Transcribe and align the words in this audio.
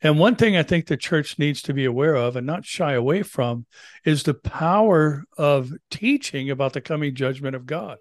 And 0.00 0.18
one 0.18 0.36
thing 0.36 0.56
I 0.56 0.62
think 0.62 0.86
the 0.86 0.96
church 0.96 1.38
needs 1.38 1.60
to 1.62 1.74
be 1.74 1.84
aware 1.84 2.14
of 2.14 2.36
and 2.36 2.46
not 2.46 2.64
shy 2.64 2.92
away 2.92 3.22
from 3.22 3.66
is 4.04 4.22
the 4.22 4.34
power 4.34 5.24
of 5.36 5.72
teaching 5.90 6.50
about 6.50 6.72
the 6.72 6.80
coming 6.80 7.14
judgment 7.14 7.56
of 7.56 7.66
God. 7.66 7.98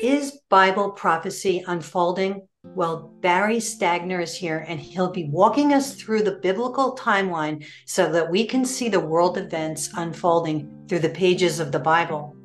Is 0.00 0.38
Bible 0.48 0.92
prophecy 0.92 1.62
unfolding? 1.66 2.46
Well, 2.62 3.12
Barry 3.20 3.56
Stagner 3.56 4.22
is 4.22 4.34
here 4.34 4.64
and 4.66 4.80
he'll 4.80 5.10
be 5.10 5.28
walking 5.28 5.72
us 5.72 5.94
through 5.94 6.22
the 6.22 6.38
biblical 6.42 6.96
timeline 6.96 7.66
so 7.84 8.10
that 8.12 8.30
we 8.30 8.46
can 8.46 8.64
see 8.64 8.88
the 8.88 9.00
world 9.00 9.36
events 9.36 9.90
unfolding 9.96 10.86
through 10.88 11.00
the 11.00 11.08
pages 11.10 11.60
of 11.60 11.72
the 11.72 11.78
Bible. 11.78 12.36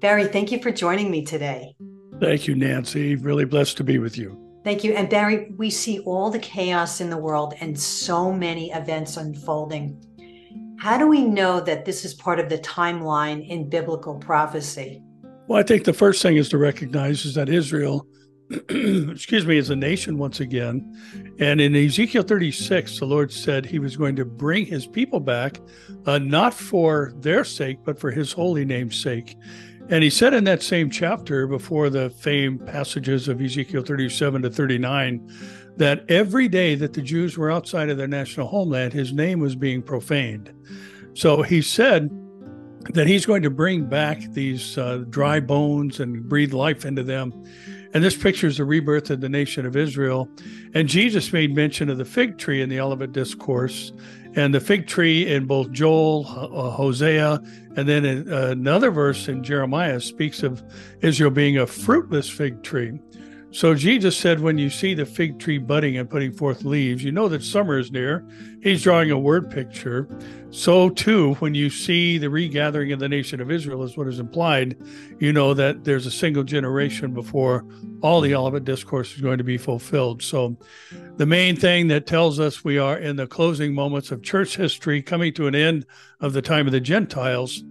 Barry, 0.00 0.26
thank 0.28 0.52
you 0.52 0.62
for 0.62 0.70
joining 0.70 1.10
me 1.10 1.24
today. 1.24 1.74
Thank 2.20 2.46
you, 2.46 2.54
Nancy. 2.54 3.16
Really 3.16 3.44
blessed 3.44 3.76
to 3.78 3.84
be 3.84 3.98
with 3.98 4.16
you. 4.16 4.43
Thank 4.64 4.82
you. 4.82 4.94
And 4.94 5.10
Barry, 5.10 5.52
we 5.58 5.68
see 5.68 5.98
all 6.00 6.30
the 6.30 6.38
chaos 6.38 7.02
in 7.02 7.10
the 7.10 7.18
world 7.18 7.52
and 7.60 7.78
so 7.78 8.32
many 8.32 8.72
events 8.72 9.18
unfolding. 9.18 10.02
How 10.78 10.96
do 10.96 11.06
we 11.06 11.22
know 11.22 11.60
that 11.60 11.84
this 11.84 12.04
is 12.04 12.14
part 12.14 12.40
of 12.40 12.48
the 12.48 12.58
timeline 12.58 13.46
in 13.46 13.68
biblical 13.68 14.16
prophecy? 14.16 15.02
Well, 15.46 15.60
I 15.60 15.62
think 15.62 15.84
the 15.84 15.92
first 15.92 16.22
thing 16.22 16.36
is 16.36 16.48
to 16.48 16.58
recognize 16.58 17.26
is 17.26 17.34
that 17.34 17.50
Israel, 17.50 18.06
excuse 18.50 19.44
me, 19.44 19.58
is 19.58 19.68
a 19.68 19.76
nation 19.76 20.16
once 20.16 20.40
again. 20.40 21.36
And 21.38 21.60
in 21.60 21.76
Ezekiel 21.76 22.22
36, 22.22 22.98
the 22.98 23.04
Lord 23.04 23.30
said 23.30 23.66
he 23.66 23.78
was 23.78 23.96
going 23.96 24.16
to 24.16 24.24
bring 24.24 24.64
his 24.64 24.86
people 24.86 25.20
back, 25.20 25.60
uh, 26.06 26.18
not 26.18 26.54
for 26.54 27.12
their 27.16 27.44
sake, 27.44 27.80
but 27.84 28.00
for 28.00 28.10
his 28.10 28.32
holy 28.32 28.64
name's 28.64 28.98
sake. 28.98 29.36
And 29.90 30.02
he 30.02 30.10
said 30.10 30.34
in 30.34 30.44
that 30.44 30.62
same 30.62 30.90
chapter, 30.90 31.46
before 31.46 31.90
the 31.90 32.10
famed 32.10 32.66
passages 32.66 33.28
of 33.28 33.40
Ezekiel 33.40 33.82
37 33.82 34.42
to 34.42 34.50
39, 34.50 35.30
that 35.76 36.04
every 36.08 36.48
day 36.48 36.74
that 36.74 36.92
the 36.92 37.02
Jews 37.02 37.36
were 37.36 37.50
outside 37.50 37.90
of 37.90 37.98
their 37.98 38.08
national 38.08 38.46
homeland, 38.46 38.92
his 38.92 39.12
name 39.12 39.40
was 39.40 39.54
being 39.54 39.82
profaned. 39.82 40.52
So 41.14 41.42
he 41.42 41.60
said, 41.60 42.10
that 42.90 43.06
he's 43.06 43.26
going 43.26 43.42
to 43.42 43.50
bring 43.50 43.86
back 43.86 44.20
these 44.32 44.76
uh, 44.76 45.04
dry 45.08 45.40
bones 45.40 46.00
and 46.00 46.28
breathe 46.28 46.52
life 46.52 46.84
into 46.84 47.02
them. 47.02 47.32
And 47.94 48.02
this 48.02 48.16
pictures 48.16 48.56
the 48.56 48.64
rebirth 48.64 49.10
of 49.10 49.20
the 49.20 49.28
nation 49.28 49.64
of 49.64 49.76
Israel. 49.76 50.28
And 50.74 50.88
Jesus 50.88 51.32
made 51.32 51.54
mention 51.54 51.88
of 51.88 51.98
the 51.98 52.04
fig 52.04 52.38
tree 52.38 52.60
in 52.60 52.68
the 52.68 52.80
Olivet 52.80 53.12
Discourse, 53.12 53.92
and 54.36 54.54
the 54.54 54.60
fig 54.60 54.86
tree 54.86 55.26
in 55.26 55.46
both 55.46 55.70
Joel, 55.70 56.26
uh, 56.26 56.70
Hosea, 56.70 57.40
and 57.76 57.88
then 57.88 58.04
in, 58.04 58.32
uh, 58.32 58.48
another 58.48 58.90
verse 58.90 59.28
in 59.28 59.42
Jeremiah 59.42 60.00
speaks 60.00 60.42
of 60.42 60.62
Israel 61.02 61.30
being 61.30 61.58
a 61.58 61.66
fruitless 61.66 62.28
fig 62.28 62.62
tree. 62.62 62.98
So 63.54 63.72
Jesus 63.72 64.16
said, 64.16 64.40
when 64.40 64.58
you 64.58 64.68
see 64.68 64.94
the 64.94 65.06
fig 65.06 65.38
tree 65.38 65.58
budding 65.58 65.96
and 65.96 66.10
putting 66.10 66.32
forth 66.32 66.64
leaves, 66.64 67.04
you 67.04 67.12
know 67.12 67.28
that 67.28 67.44
summer 67.44 67.78
is 67.78 67.92
near. 67.92 68.26
He's 68.60 68.82
drawing 68.82 69.12
a 69.12 69.18
word 69.18 69.48
picture. 69.48 70.08
So 70.50 70.90
too, 70.90 71.34
when 71.34 71.54
you 71.54 71.70
see 71.70 72.18
the 72.18 72.30
regathering 72.30 72.92
of 72.92 72.98
the 72.98 73.08
nation 73.08 73.40
of 73.40 73.52
Israel, 73.52 73.84
is 73.84 73.96
what 73.96 74.08
is 74.08 74.18
implied, 74.18 74.76
you 75.20 75.32
know 75.32 75.54
that 75.54 75.84
there's 75.84 76.04
a 76.04 76.10
single 76.10 76.42
generation 76.42 77.14
before 77.14 77.64
all 78.02 78.20
the 78.20 78.34
Olivet 78.34 78.64
Discourse 78.64 79.14
is 79.14 79.20
going 79.20 79.38
to 79.38 79.44
be 79.44 79.56
fulfilled. 79.56 80.20
So 80.20 80.56
the 81.16 81.26
main 81.26 81.54
thing 81.54 81.86
that 81.88 82.08
tells 82.08 82.40
us 82.40 82.64
we 82.64 82.78
are 82.78 82.98
in 82.98 83.14
the 83.14 83.28
closing 83.28 83.72
moments 83.72 84.10
of 84.10 84.20
church 84.20 84.56
history, 84.56 85.00
coming 85.00 85.32
to 85.34 85.46
an 85.46 85.54
end 85.54 85.86
of 86.18 86.32
the 86.32 86.42
time 86.42 86.66
of 86.66 86.72
the 86.72 86.80
Gentiles 86.80 87.62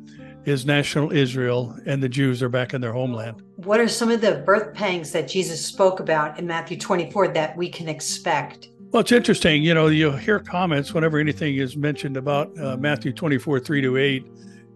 is 0.45 0.65
national 0.65 1.11
Israel 1.11 1.77
and 1.85 2.03
the 2.03 2.09
Jews 2.09 2.43
are 2.43 2.49
back 2.49 2.73
in 2.73 2.81
their 2.81 2.93
homeland. 2.93 3.41
What 3.57 3.79
are 3.79 3.87
some 3.87 4.11
of 4.11 4.21
the 4.21 4.35
birth 4.45 4.73
pangs 4.73 5.11
that 5.11 5.27
Jesus 5.27 5.65
spoke 5.65 5.99
about 5.99 6.37
in 6.37 6.45
Matthew 6.45 6.77
24 6.77 7.29
that 7.29 7.55
we 7.55 7.69
can 7.69 7.87
expect? 7.87 8.69
Well, 8.91 9.01
it's 9.01 9.11
interesting. 9.11 9.63
You 9.63 9.73
know, 9.73 9.87
you'll 9.87 10.15
hear 10.15 10.39
comments 10.39 10.93
whenever 10.93 11.17
anything 11.17 11.55
is 11.55 11.75
mentioned 11.75 12.17
about 12.17 12.57
uh, 12.59 12.77
Matthew 12.77 13.11
24, 13.11 13.59
3 13.59 13.81
to 13.81 13.97
8, 13.97 14.25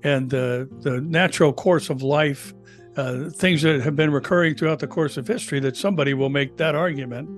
and 0.03 0.29
the, 0.29 0.67
the 0.81 1.01
natural 1.01 1.53
course 1.53 1.89
of 1.89 2.01
life, 2.01 2.53
uh, 2.95 3.29
things 3.29 3.61
that 3.61 3.81
have 3.81 3.95
been 3.95 4.11
recurring 4.11 4.55
throughout 4.55 4.79
the 4.79 4.87
course 4.87 5.17
of 5.17 5.27
history, 5.27 5.59
that 5.59 5.77
somebody 5.77 6.15
will 6.15 6.29
make 6.29 6.57
that 6.57 6.73
argument. 6.73 7.29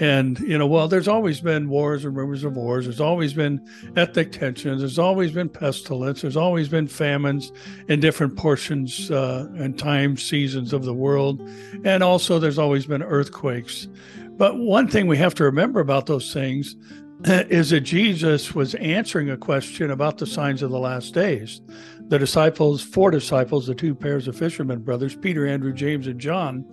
And, 0.00 0.38
you 0.40 0.56
know, 0.56 0.66
well, 0.66 0.86
there's 0.86 1.08
always 1.08 1.40
been 1.40 1.68
wars 1.68 2.04
and 2.04 2.16
rumors 2.16 2.44
of 2.44 2.56
wars. 2.56 2.84
There's 2.84 3.00
always 3.00 3.32
been 3.32 3.60
ethnic 3.96 4.30
tensions. 4.30 4.80
There's 4.80 4.98
always 4.98 5.32
been 5.32 5.48
pestilence. 5.48 6.22
There's 6.22 6.36
always 6.36 6.68
been 6.68 6.86
famines 6.86 7.50
in 7.88 7.98
different 7.98 8.36
portions 8.36 9.10
uh, 9.10 9.48
and 9.56 9.76
time 9.76 10.16
seasons 10.16 10.72
of 10.72 10.84
the 10.84 10.94
world. 10.94 11.40
And 11.84 12.04
also, 12.04 12.38
there's 12.38 12.58
always 12.58 12.86
been 12.86 13.02
earthquakes. 13.02 13.88
But 14.36 14.56
one 14.58 14.86
thing 14.86 15.08
we 15.08 15.16
have 15.16 15.34
to 15.34 15.44
remember 15.44 15.80
about 15.80 16.06
those 16.06 16.32
things 16.32 16.76
is 17.24 17.70
that 17.70 17.80
Jesus 17.80 18.54
was 18.54 18.76
answering 18.76 19.30
a 19.30 19.36
question 19.36 19.90
about 19.90 20.18
the 20.18 20.26
signs 20.26 20.62
of 20.62 20.70
the 20.70 20.78
last 20.78 21.12
days. 21.12 21.60
The 22.06 22.20
disciples, 22.20 22.82
four 22.82 23.10
disciples, 23.10 23.66
the 23.66 23.74
two 23.74 23.96
pairs 23.96 24.28
of 24.28 24.36
fishermen 24.36 24.82
brothers, 24.82 25.16
Peter, 25.16 25.44
Andrew, 25.44 25.72
James, 25.72 26.06
and 26.06 26.20
John, 26.20 26.64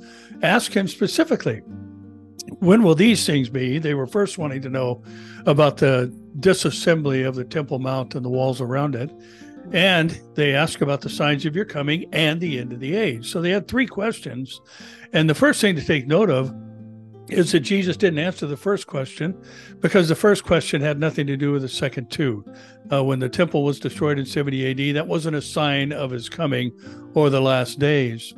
asked 0.44 0.76
him 0.76 0.88
specifically, 0.88 1.64
when 2.60 2.84
will 2.84 2.96
these 2.96 3.26
things 3.26 3.50
be? 3.50 3.80
They 3.80 3.94
were 3.94 4.08
first 4.08 4.38
wanting 4.38 4.62
to 4.62 4.70
know 4.70 5.04
about 5.46 5.78
the 5.78 6.14
disassembly 6.40 7.28
of 7.28 7.36
the 7.36 7.44
Temple 7.44 7.80
Mount 7.80 8.16
and 8.16 8.24
the 8.24 8.30
walls 8.30 8.62
around 8.62 8.96
it. 8.96 9.12
And 9.72 10.20
they 10.36 10.54
ask 10.54 10.82
about 10.82 11.02
the 11.02 11.10
signs 11.10 11.46
of 11.46 11.56
your 11.56 11.66
coming 11.66 12.06
and 12.14 12.40
the 12.40 12.60
end 12.60 12.72
of 12.72 12.80
the 12.80 12.96
age. 12.96 13.32
So 13.32 13.42
they 13.42 13.50
had 13.50 13.68
three 13.68 13.88
questions. 13.88 14.62
And 15.12 15.30
the 15.30 15.36
first 15.36 15.60
thing 15.60 15.76
to 15.76 15.84
take 15.84 16.08
note 16.08 16.30
of 16.30 16.54
is 17.30 17.52
that 17.52 17.62
Jesus 17.62 17.98
didn't 17.98 18.20
answer 18.20 18.46
the 18.46 18.58
first 18.58 18.86
question 18.86 19.36
because 19.80 20.08
the 20.08 20.16
first 20.16 20.44
question 20.44 20.82
had 20.82 21.00
nothing 21.00 21.26
to 21.26 21.36
do 21.36 21.52
with 21.52 21.64
the 21.64 21.70
second 21.70 22.12
two. 22.12 22.46
Uh, 22.92 23.04
when 23.04 23.18
the 23.18 23.30
temple 23.30 23.64
was 23.64 23.80
destroyed 23.80 24.20
in 24.20 24.26
70 24.26 24.90
AD, 24.90 24.96
that 24.96 25.08
wasn't 25.08 25.36
a 25.36 25.42
sign 25.42 25.92
of 25.92 26.12
his 26.12 26.30
coming 26.30 26.72
or 27.16 27.32
the 27.32 27.42
last 27.42 27.80
days. 27.80 28.36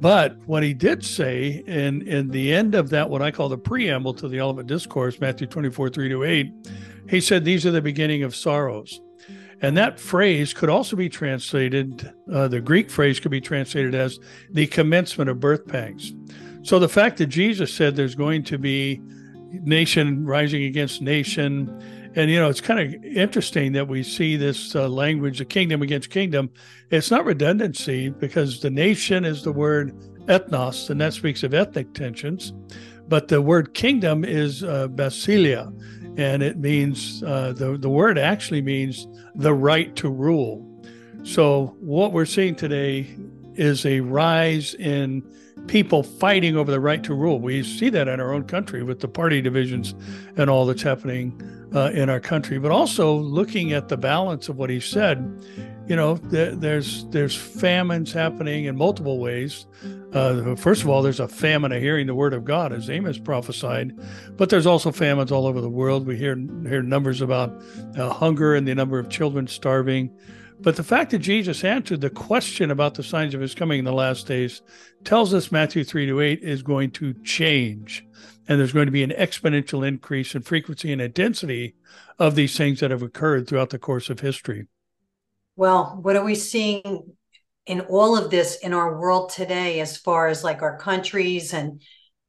But 0.00 0.36
what 0.46 0.62
he 0.62 0.74
did 0.74 1.04
say 1.04 1.64
in, 1.66 2.06
in 2.06 2.28
the 2.28 2.52
end 2.52 2.74
of 2.74 2.90
that, 2.90 3.10
what 3.10 3.20
I 3.20 3.30
call 3.30 3.48
the 3.48 3.58
preamble 3.58 4.14
to 4.14 4.28
the 4.28 4.40
Olivet 4.40 4.66
Discourse, 4.66 5.20
Matthew 5.20 5.46
24, 5.46 5.90
3 5.90 6.08
to 6.10 6.24
8, 6.24 6.52
he 7.08 7.20
said, 7.20 7.44
These 7.44 7.66
are 7.66 7.72
the 7.72 7.82
beginning 7.82 8.22
of 8.22 8.36
sorrows. 8.36 9.00
And 9.60 9.76
that 9.76 9.98
phrase 9.98 10.54
could 10.54 10.68
also 10.68 10.94
be 10.94 11.08
translated, 11.08 12.12
uh, 12.32 12.46
the 12.46 12.60
Greek 12.60 12.90
phrase 12.90 13.18
could 13.18 13.32
be 13.32 13.40
translated 13.40 13.94
as 13.94 14.20
the 14.50 14.68
commencement 14.68 15.28
of 15.28 15.40
birth 15.40 15.66
pangs. 15.66 16.12
So 16.62 16.78
the 16.78 16.88
fact 16.88 17.16
that 17.18 17.26
Jesus 17.26 17.72
said 17.72 17.96
there's 17.96 18.14
going 18.14 18.44
to 18.44 18.58
be 18.58 19.00
nation 19.50 20.24
rising 20.24 20.64
against 20.64 21.02
nation, 21.02 21.66
and 22.18 22.32
you 22.32 22.40
know, 22.40 22.48
it's 22.48 22.60
kind 22.60 22.80
of 22.80 23.04
interesting 23.04 23.70
that 23.74 23.86
we 23.86 24.02
see 24.02 24.36
this 24.36 24.74
uh, 24.74 24.88
language, 24.88 25.38
the 25.38 25.44
kingdom 25.44 25.82
against 25.82 26.10
kingdom. 26.10 26.50
It's 26.90 27.12
not 27.12 27.24
redundancy 27.24 28.08
because 28.08 28.60
the 28.60 28.70
nation 28.70 29.24
is 29.24 29.44
the 29.44 29.52
word 29.52 29.96
ethnos, 30.26 30.90
and 30.90 31.00
that 31.00 31.14
speaks 31.14 31.44
of 31.44 31.54
ethnic 31.54 31.94
tensions. 31.94 32.52
But 33.06 33.28
the 33.28 33.40
word 33.40 33.72
kingdom 33.72 34.24
is 34.24 34.64
uh, 34.64 34.88
basileia, 34.88 35.72
and 36.18 36.42
it 36.42 36.58
means 36.58 37.22
uh, 37.22 37.52
the 37.52 37.78
the 37.78 37.88
word 37.88 38.18
actually 38.18 38.62
means 38.62 39.06
the 39.36 39.54
right 39.54 39.94
to 39.94 40.10
rule. 40.10 40.66
So 41.22 41.76
what 41.78 42.12
we're 42.12 42.26
seeing 42.26 42.56
today 42.56 43.14
is 43.54 43.86
a 43.86 44.00
rise 44.00 44.74
in 44.74 45.22
people 45.68 46.02
fighting 46.02 46.56
over 46.56 46.70
the 46.70 46.80
right 46.80 47.02
to 47.04 47.14
rule. 47.14 47.38
We 47.38 47.62
see 47.62 47.90
that 47.90 48.08
in 48.08 48.20
our 48.20 48.32
own 48.32 48.44
country 48.44 48.82
with 48.82 49.00
the 49.00 49.08
party 49.08 49.40
divisions 49.40 49.94
and 50.36 50.50
all 50.50 50.66
that's 50.66 50.82
happening 50.82 51.40
uh, 51.74 51.90
in 51.92 52.08
our 52.08 52.20
country, 52.20 52.58
but 52.58 52.70
also 52.70 53.14
looking 53.14 53.72
at 53.72 53.88
the 53.88 53.96
balance 53.96 54.48
of 54.48 54.56
what 54.56 54.70
he 54.70 54.80
said. 54.80 55.18
You 55.86 55.96
know, 55.96 56.16
th- 56.16 56.56
there's 56.58 57.06
there's 57.06 57.34
famines 57.34 58.12
happening 58.12 58.66
in 58.66 58.76
multiple 58.76 59.18
ways. 59.18 59.66
Uh, 60.12 60.54
first 60.54 60.82
of 60.82 60.88
all, 60.88 61.00
there's 61.02 61.20
a 61.20 61.28
famine 61.28 61.72
of 61.72 61.80
hearing 61.80 62.06
the 62.06 62.14
word 62.14 62.34
of 62.34 62.44
God, 62.44 62.72
as 62.72 62.90
Amos 62.90 63.18
prophesied, 63.18 63.98
but 64.36 64.50
there's 64.50 64.66
also 64.66 64.92
famines 64.92 65.32
all 65.32 65.46
over 65.46 65.60
the 65.60 65.70
world. 65.70 66.06
We 66.06 66.16
hear 66.16 66.36
hear 66.68 66.82
numbers 66.82 67.22
about 67.22 67.62
uh, 67.96 68.10
hunger 68.10 68.54
and 68.54 68.68
the 68.68 68.74
number 68.74 68.98
of 68.98 69.08
children 69.08 69.46
starving. 69.46 70.10
But 70.60 70.76
the 70.76 70.84
fact 70.84 71.12
that 71.12 71.20
Jesus 71.20 71.62
answered 71.62 72.00
the 72.00 72.10
question 72.10 72.70
about 72.70 72.94
the 72.94 73.02
signs 73.02 73.34
of 73.34 73.40
his 73.40 73.54
coming 73.54 73.78
in 73.78 73.84
the 73.84 73.92
last 73.92 74.26
days 74.26 74.62
tells 75.04 75.32
us 75.32 75.52
Matthew 75.52 75.84
3 75.84 76.06
to 76.06 76.20
8 76.20 76.40
is 76.42 76.62
going 76.62 76.90
to 76.92 77.14
change. 77.22 78.04
And 78.48 78.58
there's 78.58 78.72
going 78.72 78.86
to 78.86 78.92
be 78.92 79.04
an 79.04 79.10
exponential 79.10 79.86
increase 79.86 80.34
in 80.34 80.42
frequency 80.42 80.92
and 80.92 81.00
intensity 81.00 81.74
of 82.18 82.34
these 82.34 82.56
things 82.56 82.80
that 82.80 82.90
have 82.90 83.02
occurred 83.02 83.46
throughout 83.46 83.70
the 83.70 83.78
course 83.78 84.10
of 84.10 84.20
history. 84.20 84.66
Well, 85.54 85.98
what 86.02 86.16
are 86.16 86.24
we 86.24 86.34
seeing 86.34 87.12
in 87.66 87.82
all 87.82 88.16
of 88.16 88.30
this 88.30 88.56
in 88.56 88.72
our 88.72 88.98
world 88.98 89.30
today, 89.30 89.80
as 89.80 89.96
far 89.96 90.28
as 90.28 90.42
like 90.42 90.62
our 90.62 90.78
countries 90.78 91.52
and 91.52 91.82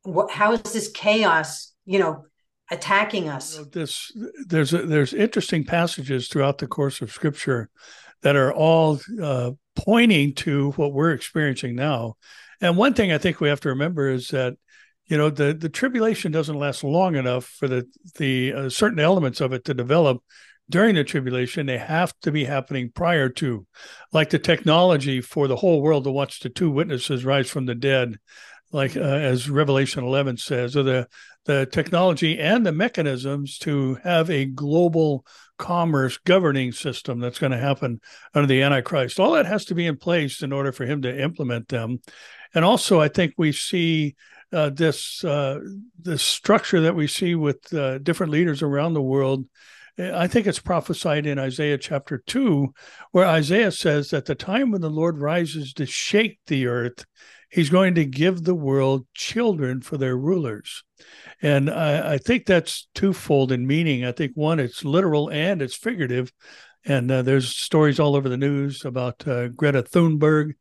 what, 0.04 0.30
how 0.30 0.52
is 0.52 0.62
this 0.62 0.90
chaos, 0.90 1.74
you 1.86 1.98
know, 1.98 2.26
attacking 2.70 3.30
us? 3.30 3.58
This 3.72 4.12
there's 4.46 4.74
a, 4.74 4.86
there's 4.86 5.14
interesting 5.14 5.64
passages 5.64 6.28
throughout 6.28 6.58
the 6.58 6.68
course 6.68 7.02
of 7.02 7.12
Scripture 7.12 7.70
that 8.22 8.36
are 8.36 8.54
all 8.54 9.00
uh, 9.22 9.52
pointing 9.76 10.34
to 10.34 10.72
what 10.72 10.94
we're 10.94 11.12
experiencing 11.12 11.76
now. 11.76 12.16
And 12.62 12.76
one 12.76 12.94
thing 12.94 13.12
I 13.12 13.18
think 13.18 13.40
we 13.40 13.50
have 13.50 13.62
to 13.62 13.70
remember 13.70 14.10
is 14.10 14.30
that 14.30 14.56
you 15.08 15.18
know 15.18 15.30
the 15.30 15.54
the 15.54 15.70
tribulation 15.70 16.32
doesn't 16.32 16.60
last 16.60 16.84
long 16.84 17.16
enough 17.16 17.46
for 17.46 17.68
the 17.68 17.88
the 18.18 18.54
uh, 18.54 18.70
certain 18.70 19.00
elements 19.00 19.42
of 19.42 19.54
it 19.54 19.66
to 19.66 19.74
develop 19.74 20.22
during 20.70 20.96
the 20.96 21.04
tribulation 21.04 21.66
they 21.66 21.80
have 21.80 22.14
to 22.22 22.32
be 22.32 22.46
happening 22.46 22.92
prior 22.94 23.28
to 23.28 23.66
like 24.14 24.30
the 24.30 24.38
technology 24.38 25.20
for 25.20 25.48
the 25.48 25.56
whole 25.56 25.82
world 25.82 26.04
to 26.04 26.12
watch 26.12 26.40
the 26.40 26.50
two 26.50 26.70
witnesses 26.70 27.26
rise 27.26 27.50
from 27.50 27.66
the 27.66 27.74
dead 27.74 28.18
like 28.72 28.96
uh, 28.96 29.00
as 29.00 29.50
revelation 29.50 30.04
11 30.04 30.38
says 30.38 30.78
or 30.78 30.84
the 30.84 31.08
the 31.50 31.66
technology 31.66 32.38
and 32.38 32.64
the 32.64 32.72
mechanisms 32.72 33.58
to 33.58 33.96
have 34.04 34.30
a 34.30 34.46
global 34.46 35.26
commerce 35.58 36.20
governing 36.20 36.72
system 36.72 37.20
that's 37.20 37.40
going 37.40 37.52
to 37.52 37.58
happen 37.58 38.00
under 38.36 38.46
the 38.46 38.62
antichrist 38.62 39.20
all 39.20 39.32
that 39.32 39.48
has 39.48 39.66
to 39.66 39.74
be 39.74 39.88
in 39.88 39.98
place 39.98 40.44
in 40.44 40.54
order 40.54 40.72
for 40.72 40.86
him 40.86 41.02
to 41.02 41.22
implement 41.22 41.68
them 41.70 42.00
and 42.54 42.64
also 42.64 43.02
i 43.02 43.08
think 43.08 43.34
we 43.36 43.52
see 43.52 44.16
uh, 44.52 44.70
this 44.70 45.24
uh, 45.24 45.60
this 46.00 46.22
structure 46.22 46.82
that 46.82 46.96
we 46.96 47.08
see 47.08 47.36
with 47.36 47.74
uh, 47.74 47.98
different 48.00 48.32
leaders 48.32 48.62
around 48.62 48.94
the 48.94 49.02
world. 49.02 49.46
I 50.00 50.28
think 50.28 50.48
it's 50.48 50.60
prophesied 50.60 51.26
in 51.26 51.38
Isaiah 51.38 51.78
chapter 51.78 52.24
2, 52.26 52.74
where 53.12 53.28
Isaiah 53.28 53.72
says 53.72 54.10
that 54.12 54.26
the 54.26 54.34
time 54.34 54.72
when 54.72 54.82
the 54.82 54.90
Lord 54.90 55.20
rises 55.20 55.74
to 55.74 55.86
shake 55.86 56.40
the 56.48 56.68
earth, 56.68 57.06
he's 57.50 57.70
going 57.70 57.96
to 57.96 58.06
give 58.06 58.44
the 58.44 58.56
world 58.56 59.06
children 59.14 59.82
for 59.82 59.98
their 59.98 60.16
rulers. 60.16 60.84
And 61.42 61.70
I, 61.70 62.14
I 62.14 62.18
think 62.18 62.46
that's 62.46 62.88
twofold 62.94 63.52
in 63.52 63.66
meaning. 63.66 64.06
I 64.06 64.12
think 64.12 64.34
one, 64.36 64.60
it's 64.60 64.86
literal 64.86 65.30
and 65.30 65.62
it's 65.62 65.76
figurative. 65.76 66.32
And 66.86 67.12
uh, 67.12 67.24
there's 67.24 67.56
stories 67.56 68.00
all 68.00 68.16
over 68.16 68.30
the 68.30 68.38
news 68.38 68.86
about 68.86 69.28
uh, 69.28 69.50
Greta 69.50 69.84
Thunberg, 69.84 70.54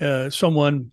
uh, 0.00 0.30
someone 0.30 0.92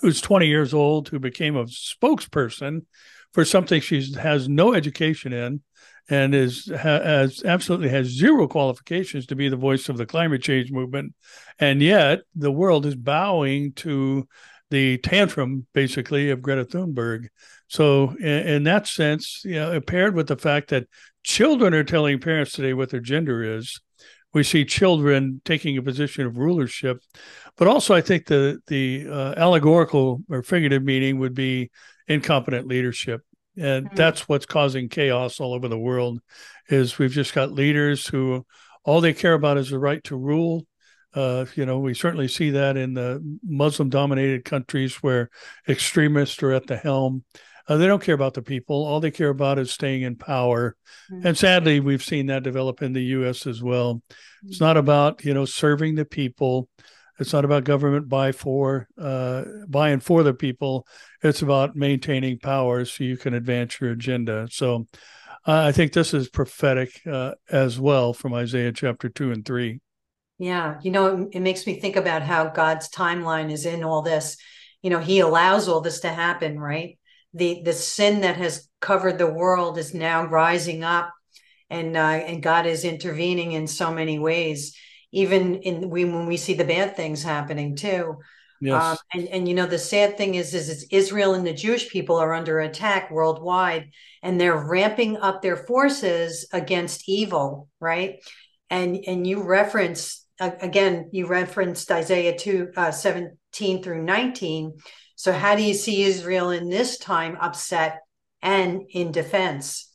who's 0.00 0.20
20 0.20 0.46
years 0.46 0.72
old 0.72 1.08
who 1.08 1.18
became 1.18 1.56
a 1.56 1.64
spokesperson 1.64 2.84
for 3.32 3.44
something 3.44 3.80
she 3.80 4.12
has 4.14 4.48
no 4.48 4.74
education 4.74 5.32
in 5.32 5.62
and 6.08 6.34
is 6.34 6.66
has 6.66 7.44
absolutely 7.44 7.88
has 7.88 8.06
zero 8.08 8.48
qualifications 8.48 9.26
to 9.26 9.36
be 9.36 9.48
the 9.48 9.56
voice 9.56 9.88
of 9.88 9.96
the 9.96 10.06
climate 10.06 10.42
change 10.42 10.72
movement 10.72 11.14
and 11.58 11.80
yet 11.80 12.20
the 12.34 12.50
world 12.50 12.86
is 12.86 12.96
bowing 12.96 13.72
to 13.72 14.26
the 14.72 14.98
tantrum 14.98 15.66
basically 15.72 16.30
of 16.30 16.42
Greta 16.42 16.64
Thunberg 16.64 17.28
so 17.68 18.16
in, 18.18 18.26
in 18.48 18.62
that 18.64 18.88
sense 18.88 19.42
you 19.44 19.54
know 19.54 19.80
paired 19.80 20.14
with 20.14 20.26
the 20.26 20.36
fact 20.36 20.70
that 20.70 20.88
children 21.22 21.74
are 21.74 21.84
telling 21.84 22.18
parents 22.18 22.52
today 22.52 22.74
what 22.74 22.90
their 22.90 23.00
gender 23.00 23.42
is 23.42 23.80
we 24.34 24.42
see 24.42 24.64
children 24.64 25.40
taking 25.44 25.76
a 25.76 25.82
position 25.82 26.26
of 26.26 26.38
rulership 26.38 27.00
but 27.56 27.68
also, 27.68 27.94
I 27.94 28.00
think 28.00 28.26
the 28.26 28.60
the 28.66 29.06
uh, 29.08 29.34
allegorical 29.36 30.22
or 30.28 30.42
figurative 30.42 30.82
meaning 30.82 31.18
would 31.18 31.34
be 31.34 31.70
incompetent 32.08 32.66
leadership, 32.66 33.22
and 33.56 33.86
mm-hmm. 33.86 33.96
that's 33.96 34.28
what's 34.28 34.46
causing 34.46 34.88
chaos 34.88 35.38
all 35.38 35.52
over 35.52 35.68
the 35.68 35.78
world. 35.78 36.20
Is 36.68 36.98
we've 36.98 37.10
just 37.10 37.34
got 37.34 37.52
leaders 37.52 38.06
who 38.06 38.46
all 38.84 39.00
they 39.00 39.12
care 39.12 39.34
about 39.34 39.58
is 39.58 39.70
the 39.70 39.78
right 39.78 40.02
to 40.04 40.16
rule. 40.16 40.66
Uh, 41.14 41.44
you 41.54 41.66
know, 41.66 41.78
we 41.78 41.94
certainly 41.94 42.28
see 42.28 42.50
that 42.50 42.76
in 42.76 42.94
the 42.94 43.22
Muslim-dominated 43.46 44.44
countries 44.44 44.96
where 44.96 45.30
extremists 45.68 46.42
are 46.42 46.52
at 46.52 46.66
the 46.66 46.76
helm. 46.76 47.24
Uh, 47.68 47.76
they 47.76 47.86
don't 47.86 48.02
care 48.02 48.14
about 48.14 48.34
the 48.34 48.42
people. 48.42 48.84
All 48.84 49.00
they 49.00 49.10
care 49.10 49.28
about 49.28 49.58
is 49.58 49.70
staying 49.70 50.02
in 50.02 50.16
power. 50.16 50.76
Mm-hmm. 51.10 51.26
And 51.26 51.38
sadly, 51.38 51.80
we've 51.80 52.02
seen 52.02 52.26
that 52.26 52.42
develop 52.42 52.82
in 52.82 52.92
the 52.92 53.04
U.S. 53.04 53.46
as 53.46 53.62
well. 53.62 53.96
Mm-hmm. 53.96 54.48
It's 54.48 54.60
not 54.60 54.76
about 54.76 55.24
you 55.24 55.34
know 55.34 55.44
serving 55.44 55.94
the 55.94 56.04
people. 56.04 56.68
It's 57.18 57.32
not 57.32 57.44
about 57.44 57.64
government 57.64 58.08
by 58.08 58.32
for 58.32 58.88
uh, 58.98 59.44
by 59.68 59.90
and 59.90 60.02
for 60.02 60.22
the 60.22 60.34
people. 60.34 60.86
It's 61.22 61.42
about 61.42 61.76
maintaining 61.76 62.38
power 62.38 62.84
so 62.84 63.04
you 63.04 63.16
can 63.16 63.34
advance 63.34 63.80
your 63.80 63.92
agenda. 63.92 64.48
So 64.50 64.86
uh, 65.46 65.62
I 65.66 65.72
think 65.72 65.92
this 65.92 66.14
is 66.14 66.28
prophetic 66.28 67.00
uh, 67.06 67.32
as 67.50 67.78
well 67.78 68.12
from 68.12 68.34
Isaiah 68.34 68.72
chapter 68.72 69.08
two 69.08 69.30
and 69.30 69.44
three. 69.44 69.80
Yeah, 70.42 70.78
you 70.82 70.90
know, 70.90 71.22
it, 71.22 71.36
it 71.36 71.40
makes 71.40 71.66
me 71.66 71.78
think 71.78 71.96
about 71.96 72.22
how 72.22 72.48
God's 72.48 72.88
timeline 72.88 73.50
is 73.52 73.64
in 73.64 73.84
all 73.84 74.02
this. 74.02 74.36
You 74.82 74.90
know, 74.90 74.98
He 74.98 75.20
allows 75.20 75.68
all 75.68 75.80
this 75.80 76.00
to 76.00 76.08
happen, 76.08 76.58
right? 76.58 76.98
The 77.32 77.62
the 77.64 77.72
sin 77.72 78.22
that 78.22 78.36
has 78.36 78.68
covered 78.80 79.18
the 79.18 79.30
world 79.30 79.78
is 79.78 79.94
now 79.94 80.24
rising 80.26 80.82
up, 80.82 81.12
and 81.70 81.96
uh, 81.96 82.00
and 82.00 82.42
God 82.42 82.66
is 82.66 82.84
intervening 82.84 83.52
in 83.52 83.66
so 83.66 83.92
many 83.92 84.18
ways 84.18 84.76
even 85.12 85.56
in 85.56 85.90
we 85.90 86.04
when 86.04 86.26
we 86.26 86.36
see 86.36 86.54
the 86.54 86.64
bad 86.64 86.96
things 86.96 87.22
happening 87.22 87.76
too. 87.76 88.16
Yes. 88.60 88.82
Um, 88.82 88.96
and 89.12 89.28
and 89.28 89.48
you 89.48 89.54
know 89.54 89.66
the 89.66 89.78
sad 89.78 90.16
thing 90.16 90.34
is 90.34 90.54
is 90.54 90.68
is 90.68 90.86
Israel 90.90 91.34
and 91.34 91.46
the 91.46 91.52
Jewish 91.52 91.90
people 91.90 92.16
are 92.16 92.32
under 92.32 92.60
attack 92.60 93.10
worldwide, 93.10 93.90
and 94.22 94.40
they're 94.40 94.66
ramping 94.66 95.18
up 95.18 95.42
their 95.42 95.56
forces 95.56 96.48
against 96.52 97.08
evil, 97.08 97.68
right? 97.80 98.16
And 98.70 98.98
and 99.06 99.26
you 99.26 99.42
reference 99.42 100.21
again, 100.60 101.10
you 101.12 101.26
referenced 101.26 101.90
Isaiah 101.90 102.36
two 102.36 102.70
uh, 102.76 102.90
seventeen 102.90 103.82
through 103.82 104.02
nineteen. 104.02 104.74
So 105.16 105.32
how 105.32 105.54
do 105.54 105.62
you 105.62 105.74
see 105.74 106.02
Israel 106.02 106.50
in 106.50 106.68
this 106.68 106.98
time 106.98 107.36
upset 107.40 108.00
and 108.40 108.82
in 108.90 109.12
defense? 109.12 109.88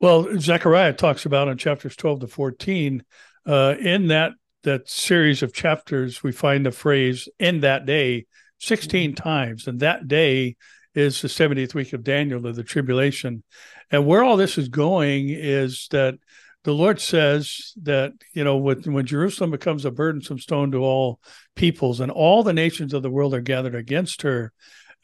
Well, 0.00 0.38
Zechariah 0.38 0.92
talks 0.92 1.26
about 1.26 1.48
in 1.48 1.58
chapters 1.58 1.96
12 1.96 2.20
to 2.20 2.26
14 2.28 3.04
uh, 3.44 3.74
in 3.80 4.08
that 4.08 4.32
that 4.62 4.88
series 4.88 5.42
of 5.42 5.52
chapters, 5.52 6.22
we 6.22 6.32
find 6.32 6.66
the 6.66 6.72
phrase 6.72 7.28
"in 7.38 7.60
that 7.60 7.86
day" 7.86 8.26
16 8.58 9.10
mm-hmm. 9.10 9.14
times, 9.14 9.66
and 9.66 9.80
that 9.80 10.08
day 10.08 10.56
is 10.94 11.22
the 11.22 11.28
70th 11.28 11.74
week 11.74 11.92
of 11.92 12.02
Daniel 12.02 12.44
of 12.46 12.56
the 12.56 12.64
tribulation. 12.64 13.42
And 13.90 14.06
where 14.06 14.22
all 14.22 14.36
this 14.36 14.58
is 14.58 14.68
going 14.68 15.28
is 15.30 15.86
that 15.92 16.18
the 16.64 16.74
Lord 16.74 17.00
says 17.00 17.72
that, 17.82 18.12
you 18.34 18.44
know, 18.44 18.56
when, 18.56 18.82
when 18.92 19.06
Jerusalem 19.06 19.50
becomes 19.50 19.84
a 19.84 19.90
burdensome 19.90 20.38
stone 20.38 20.72
to 20.72 20.78
all 20.78 21.20
peoples 21.54 22.00
and 22.00 22.10
all 22.10 22.42
the 22.42 22.52
nations 22.52 22.92
of 22.92 23.02
the 23.02 23.10
world 23.10 23.34
are 23.34 23.40
gathered 23.40 23.74
against 23.74 24.22
her, 24.22 24.52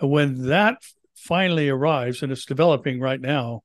when 0.01 0.49
that 0.49 0.83
finally 1.15 1.69
arrives, 1.69 2.23
and 2.23 2.33
it's 2.33 2.45
developing 2.45 3.01
right 3.01 3.21
now, 3.21 3.63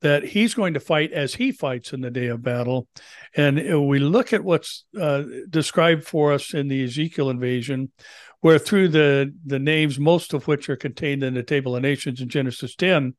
that 0.00 0.24
he's 0.24 0.54
going 0.54 0.74
to 0.74 0.80
fight 0.80 1.12
as 1.12 1.34
he 1.34 1.52
fights 1.52 1.92
in 1.92 2.00
the 2.00 2.10
day 2.10 2.26
of 2.26 2.42
battle. 2.42 2.88
And 3.36 3.86
we 3.86 3.98
look 3.98 4.32
at 4.32 4.42
what's 4.42 4.84
uh, 4.98 5.22
described 5.48 6.04
for 6.04 6.32
us 6.32 6.54
in 6.54 6.68
the 6.68 6.84
Ezekiel 6.84 7.30
invasion, 7.30 7.92
where 8.40 8.58
through 8.58 8.88
the, 8.88 9.32
the 9.46 9.60
names, 9.60 9.98
most 9.98 10.32
of 10.32 10.48
which 10.48 10.70
are 10.70 10.76
contained 10.76 11.22
in 11.22 11.34
the 11.34 11.42
Table 11.42 11.76
of 11.76 11.82
Nations 11.82 12.20
in 12.20 12.28
Genesis 12.28 12.74
10, 12.74 13.14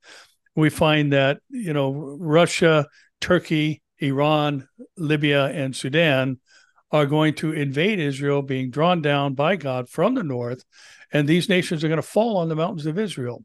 we 0.56 0.70
find 0.70 1.14
that, 1.14 1.40
you 1.50 1.74
know, 1.74 2.18
Russia, 2.20 2.88
Turkey, 3.22 3.83
Iran, 4.04 4.68
Libya, 4.98 5.46
and 5.46 5.76
Sudan 5.76 6.40
are 6.92 7.06
going 7.06 7.34
to 7.36 7.52
invade 7.52 8.00
Israel, 8.00 8.42
being 8.42 8.70
drawn 8.70 9.02
down 9.02 9.34
by 9.34 9.56
God 9.56 9.90
from 9.90 10.14
the 10.14 10.24
north. 10.24 10.64
And 11.12 11.28
these 11.28 11.50
nations 11.50 11.84
are 11.84 11.88
going 11.88 11.98
to 11.98 12.04
fall 12.04 12.38
on 12.38 12.50
the 12.50 12.56
mountains 12.56 12.86
of 12.86 13.00
Israel. 13.00 13.44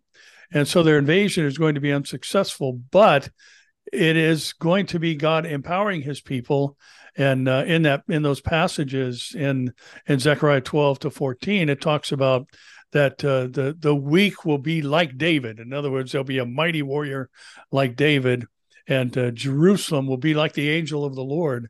And 0.52 0.68
so 0.68 0.82
their 0.82 0.98
invasion 0.98 1.46
is 1.46 1.58
going 1.58 1.74
to 1.74 1.80
be 1.80 1.92
unsuccessful, 1.92 2.80
but 2.90 3.30
it 3.92 4.16
is 4.16 4.52
going 4.52 4.86
to 4.86 4.98
be 4.98 5.14
God 5.14 5.46
empowering 5.46 6.02
his 6.02 6.20
people. 6.20 6.76
And 7.16 7.48
uh, 7.48 7.64
in 7.66 7.82
that, 7.82 8.02
in 8.08 8.22
those 8.22 8.40
passages 8.40 9.34
in, 9.34 9.72
in 10.06 10.18
Zechariah 10.18 10.60
12 10.60 11.00
to 11.00 11.10
14, 11.10 11.68
it 11.68 11.80
talks 11.80 12.12
about 12.12 12.46
that 12.92 13.24
uh, 13.24 13.48
the, 13.48 13.76
the 13.78 13.94
weak 13.94 14.44
will 14.44 14.58
be 14.58 14.82
like 14.82 15.18
David. 15.18 15.58
In 15.58 15.72
other 15.72 15.90
words, 15.90 16.12
there'll 16.12 16.24
be 16.24 16.38
a 16.38 16.46
mighty 16.46 16.82
warrior 16.82 17.28
like 17.70 17.96
David, 17.96 18.46
and 18.88 19.16
uh, 19.16 19.30
Jerusalem 19.30 20.06
will 20.06 20.16
be 20.16 20.34
like 20.34 20.54
the 20.54 20.70
angel 20.70 21.04
of 21.04 21.14
the 21.14 21.22
Lord. 21.22 21.68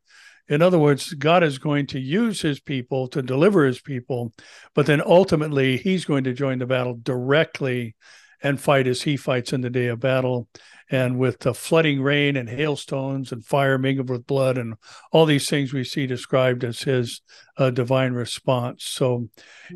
In 0.49 0.63
other 0.63 0.79
words, 0.79 1.13
God 1.13 1.43
is 1.43 1.59
going 1.59 1.87
to 1.89 2.01
use 2.01 2.41
his 2.41 2.59
people 2.59 3.09
to 3.09 3.21
deliver 3.21 3.67
his 3.67 3.81
people, 3.81 4.33
but 4.75 4.87
then 4.87 5.03
ultimately 5.05 5.77
he's 5.77 6.07
going 6.07 6.25
to 6.25 6.33
join 6.33 6.59
the 6.59 6.67
battle 6.67 6.99
directly 7.03 7.97
and 8.43 8.61
fight 8.61 8.87
as 8.87 9.03
he 9.03 9.17
fights 9.17 9.53
in 9.53 9.61
the 9.61 9.69
day 9.69 9.89
of 9.89 10.01
battle. 10.01 10.49
And 10.91 11.19
with 11.19 11.41
the 11.41 11.53
flooding 11.53 12.01
rain 12.01 12.35
and 12.35 12.49
hailstones 12.49 13.31
and 13.31 13.45
fire 13.45 13.77
mingled 13.77 14.09
with 14.09 14.27
blood 14.27 14.57
and 14.57 14.75
all 15.13 15.27
these 15.27 15.47
things 15.47 15.75
we 15.75 15.85
see 15.85 16.07
described 16.07 16.65
as 16.65 16.81
his 16.81 17.21
uh, 17.59 17.69
divine 17.69 18.15
response. 18.15 18.85
So, 18.85 19.29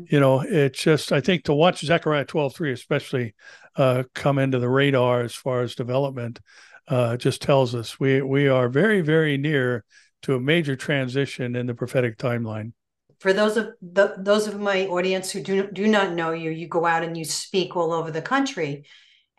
you 0.09 0.19
know, 0.19 0.41
it's 0.41 0.81
just, 0.81 1.11
I 1.11 1.21
think 1.21 1.43
to 1.43 1.53
watch 1.53 1.85
Zechariah 1.85 2.25
12 2.25 2.55
3 2.55 2.71
especially 2.71 3.35
uh, 3.75 4.03
come 4.15 4.39
into 4.39 4.57
the 4.57 4.69
radar 4.69 5.21
as 5.21 5.35
far 5.35 5.61
as 5.61 5.75
development 5.75 6.39
uh, 6.87 7.17
just 7.17 7.41
tells 7.41 7.75
us 7.75 7.99
we, 7.99 8.21
we 8.21 8.47
are 8.47 8.69
very, 8.69 9.01
very 9.01 9.37
near 9.37 9.83
to 10.23 10.35
a 10.35 10.39
major 10.39 10.75
transition 10.75 11.55
in 11.55 11.65
the 11.67 11.73
prophetic 11.73 12.17
timeline 12.17 12.73
for 13.23 13.31
those 13.31 13.55
of 13.55 13.69
the, 13.81 14.15
those 14.17 14.47
of 14.47 14.59
my 14.59 14.85
audience 14.87 15.31
who 15.31 15.41
do 15.41 15.71
do 15.71 15.87
not 15.87 16.11
know 16.11 16.33
you, 16.33 16.51
you 16.51 16.67
go 16.67 16.85
out 16.85 17.05
and 17.05 17.15
you 17.15 17.23
speak 17.23 17.73
all 17.73 17.93
over 17.93 18.11
the 18.11 18.21
country. 18.21 18.83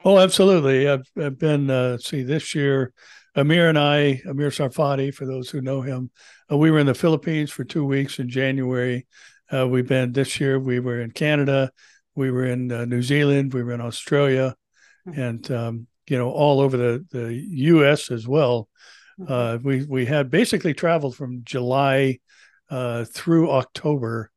Oh, 0.06 0.18
absolutely. 0.18 0.88
I've, 0.88 1.06
I've 1.20 1.38
been 1.38 1.68
uh, 1.68 1.98
see 1.98 2.22
this 2.22 2.54
year. 2.54 2.94
Amir 3.36 3.68
and 3.68 3.78
I, 3.78 4.22
Amir 4.26 4.48
Tsarfati, 4.48 5.12
for 5.12 5.26
those 5.26 5.50
who 5.50 5.60
know 5.60 5.82
him, 5.82 6.10
uh, 6.50 6.56
we 6.56 6.70
were 6.70 6.78
in 6.78 6.86
the 6.86 6.94
Philippines 6.94 7.50
for 7.50 7.62
two 7.62 7.84
weeks 7.84 8.18
in 8.18 8.30
January. 8.30 9.06
Uh, 9.52 9.68
we've 9.68 9.86
been 9.86 10.12
this 10.12 10.40
year. 10.40 10.58
We 10.58 10.80
were 10.80 11.02
in 11.02 11.10
Canada, 11.10 11.70
we 12.14 12.30
were 12.30 12.46
in 12.46 12.72
uh, 12.72 12.86
New 12.86 13.02
Zealand, 13.02 13.52
we 13.52 13.62
were 13.62 13.72
in 13.72 13.82
Australia, 13.82 14.54
mm-hmm. 15.06 15.20
and 15.20 15.50
um, 15.50 15.86
you 16.08 16.18
know 16.18 16.30
all 16.30 16.60
over 16.60 16.76
the 16.76 17.06
the 17.10 17.34
U.S. 17.34 18.10
as 18.10 18.26
well. 18.26 18.68
Mm-hmm. 19.18 19.32
Uh, 19.32 19.58
we 19.62 19.84
we 19.84 20.06
had 20.06 20.30
basically 20.30 20.74
traveled 20.74 21.16
from 21.16 21.42
July 21.44 22.18
uh, 22.70 23.04
through 23.04 23.50
October, 23.50 24.30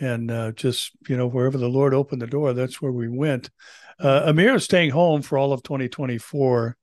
and 0.00 0.30
uh, 0.30 0.52
just 0.52 0.92
you 1.08 1.16
know 1.16 1.26
wherever 1.26 1.58
the 1.58 1.68
Lord 1.68 1.94
opened 1.94 2.22
the 2.22 2.26
door, 2.26 2.52
that's 2.52 2.80
where 2.80 2.92
we 2.92 3.08
went. 3.08 3.50
Uh. 4.00 4.22
Amir 4.26 4.54
is 4.54 4.64
staying 4.64 4.90
home 4.90 5.22
for 5.22 5.38
all 5.38 5.52
of 5.52 5.62
2024. 5.62 6.76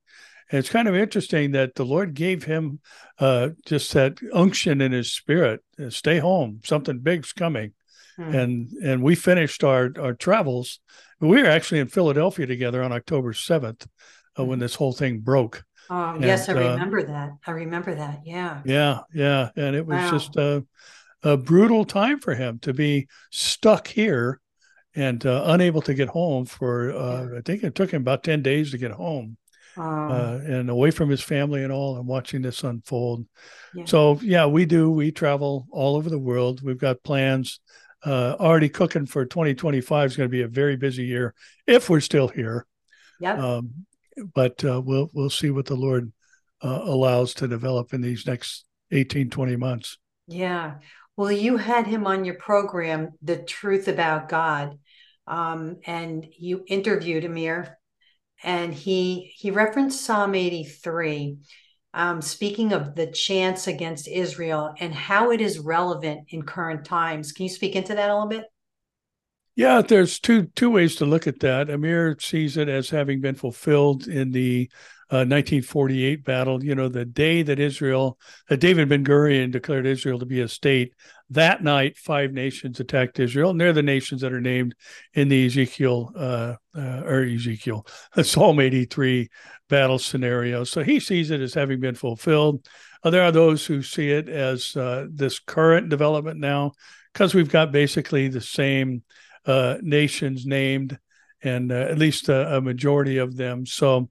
And 0.52 0.58
it's 0.58 0.68
kind 0.68 0.88
of 0.88 0.96
interesting 0.96 1.52
that 1.52 1.76
the 1.76 1.84
Lord 1.84 2.12
gave 2.12 2.42
him 2.42 2.80
uh, 3.20 3.50
just 3.66 3.92
that 3.92 4.18
unction 4.32 4.80
in 4.80 4.90
his 4.90 5.12
spirit. 5.12 5.62
Uh, 5.78 5.90
stay 5.90 6.18
home, 6.18 6.60
something 6.64 6.98
big's 6.98 7.32
coming. 7.32 7.72
Hmm. 8.16 8.34
And 8.34 8.72
and 8.82 9.02
we 9.02 9.14
finished 9.14 9.62
our 9.62 9.92
our 9.98 10.14
travels. 10.14 10.80
We 11.20 11.42
were 11.42 11.48
actually 11.48 11.80
in 11.80 11.88
Philadelphia 11.88 12.46
together 12.46 12.82
on 12.82 12.92
October 12.92 13.32
7th 13.32 13.86
uh, 14.40 14.44
when 14.44 14.58
this 14.58 14.74
whole 14.74 14.92
thing 14.92 15.20
broke. 15.20 15.64
Oh, 15.88 16.14
and, 16.14 16.22
yes, 16.22 16.48
I 16.48 16.52
uh, 16.52 16.72
remember 16.72 17.00
uh, 17.00 17.04
that. 17.04 17.30
I 17.46 17.50
remember 17.50 17.94
that. 17.94 18.20
Yeah. 18.24 18.62
Yeah, 18.64 19.00
yeah, 19.12 19.50
and 19.56 19.74
it 19.74 19.86
was 19.86 19.96
wow. 19.96 20.10
just 20.10 20.36
a, 20.36 20.64
a 21.22 21.36
brutal 21.36 21.84
time 21.84 22.20
for 22.20 22.34
him 22.34 22.58
to 22.60 22.72
be 22.72 23.08
stuck 23.30 23.88
here 23.88 24.40
and 24.94 25.24
uh, 25.24 25.44
unable 25.46 25.82
to 25.82 25.94
get 25.94 26.08
home 26.08 26.46
for. 26.46 26.92
Uh, 26.92 27.38
I 27.38 27.40
think 27.44 27.62
it 27.62 27.74
took 27.74 27.90
him 27.90 28.02
about 28.02 28.22
ten 28.22 28.42
days 28.42 28.70
to 28.70 28.78
get 28.78 28.92
home, 28.92 29.36
uh, 29.76 30.40
and 30.44 30.70
away 30.70 30.90
from 30.90 31.10
his 31.10 31.20
family 31.20 31.62
and 31.64 31.72
all, 31.72 31.96
and 31.96 32.06
watching 32.06 32.42
this 32.42 32.62
unfold. 32.62 33.26
Yeah. 33.74 33.84
So 33.86 34.18
yeah, 34.22 34.46
we 34.46 34.66
do. 34.66 34.90
We 34.90 35.12
travel 35.12 35.66
all 35.70 35.96
over 35.96 36.10
the 36.10 36.18
world. 36.18 36.62
We've 36.62 36.78
got 36.78 37.02
plans. 37.02 37.60
Uh, 38.02 38.34
already 38.40 38.70
cooking 38.70 39.04
for 39.04 39.26
2025 39.26 40.06
is 40.06 40.16
going 40.16 40.26
to 40.26 40.32
be 40.32 40.40
a 40.40 40.48
very 40.48 40.74
busy 40.74 41.04
year 41.04 41.34
if 41.66 41.90
we're 41.90 42.00
still 42.00 42.28
here. 42.28 42.66
Yeah. 43.20 43.34
Um, 43.34 43.84
but 44.34 44.64
uh, 44.64 44.80
we'll 44.84 45.10
we'll 45.12 45.30
see 45.30 45.50
what 45.50 45.66
the 45.66 45.76
Lord 45.76 46.12
uh, 46.62 46.80
allows 46.82 47.34
to 47.34 47.48
develop 47.48 47.94
in 47.94 48.00
these 48.00 48.26
next 48.26 48.64
18, 48.90 49.30
20 49.30 49.56
months. 49.56 49.98
Yeah. 50.26 50.76
Well, 51.16 51.32
you 51.32 51.56
had 51.56 51.86
him 51.86 52.06
on 52.06 52.24
your 52.24 52.36
program, 52.36 53.10
The 53.22 53.36
Truth 53.36 53.88
About 53.88 54.28
God, 54.28 54.78
um, 55.26 55.76
and 55.86 56.26
you 56.38 56.64
interviewed 56.66 57.24
Amir, 57.24 57.78
and 58.42 58.72
he 58.72 59.32
he 59.36 59.50
referenced 59.50 60.04
Psalm 60.04 60.34
83, 60.34 61.36
um, 61.92 62.22
speaking 62.22 62.72
of 62.72 62.94
the 62.94 63.06
chance 63.06 63.66
against 63.66 64.08
Israel 64.08 64.74
and 64.78 64.94
how 64.94 65.30
it 65.30 65.40
is 65.40 65.58
relevant 65.58 66.28
in 66.28 66.42
current 66.42 66.84
times. 66.84 67.32
Can 67.32 67.44
you 67.44 67.50
speak 67.50 67.76
into 67.76 67.94
that 67.94 68.10
a 68.10 68.14
little 68.14 68.28
bit? 68.28 68.44
Yeah, 69.60 69.82
there's 69.82 70.18
two 70.18 70.44
two 70.56 70.70
ways 70.70 70.96
to 70.96 71.04
look 71.04 71.26
at 71.26 71.40
that. 71.40 71.68
Amir 71.68 72.16
sees 72.18 72.56
it 72.56 72.70
as 72.70 72.88
having 72.88 73.20
been 73.20 73.34
fulfilled 73.34 74.08
in 74.08 74.30
the 74.30 74.70
uh, 75.10 75.28
1948 75.28 76.24
battle. 76.24 76.64
You 76.64 76.74
know, 76.74 76.88
the 76.88 77.04
day 77.04 77.42
that 77.42 77.60
Israel, 77.60 78.18
that 78.48 78.56
David 78.56 78.88
Ben 78.88 79.04
Gurion 79.04 79.50
declared 79.50 79.84
Israel 79.84 80.18
to 80.18 80.24
be 80.24 80.40
a 80.40 80.48
state. 80.48 80.94
That 81.28 81.62
night, 81.62 81.98
five 81.98 82.32
nations 82.32 82.80
attacked 82.80 83.20
Israel, 83.20 83.50
and 83.50 83.60
they're 83.60 83.74
the 83.74 83.82
nations 83.82 84.22
that 84.22 84.32
are 84.32 84.40
named 84.40 84.74
in 85.12 85.28
the 85.28 85.44
Ezekiel 85.44 86.10
uh, 86.16 86.54
uh, 86.74 87.02
or 87.04 87.24
Ezekiel 87.24 87.86
Psalm 88.22 88.60
83 88.60 89.28
battle 89.68 89.98
scenario. 89.98 90.64
So 90.64 90.82
he 90.82 90.98
sees 91.00 91.30
it 91.30 91.42
as 91.42 91.52
having 91.52 91.80
been 91.80 91.96
fulfilled. 91.96 92.66
Uh, 93.04 93.10
there 93.10 93.24
are 93.24 93.32
those 93.32 93.66
who 93.66 93.82
see 93.82 94.10
it 94.10 94.30
as 94.30 94.74
uh, 94.74 95.04
this 95.12 95.38
current 95.38 95.90
development 95.90 96.40
now, 96.40 96.72
because 97.12 97.34
we've 97.34 97.52
got 97.52 97.72
basically 97.72 98.28
the 98.28 98.40
same 98.40 99.02
uh, 99.46 99.76
nations 99.80 100.46
named, 100.46 100.98
and 101.42 101.72
uh, 101.72 101.74
at 101.74 101.98
least 101.98 102.28
a, 102.28 102.56
a, 102.56 102.60
majority 102.60 103.18
of 103.18 103.36
them. 103.36 103.64
So, 103.66 104.10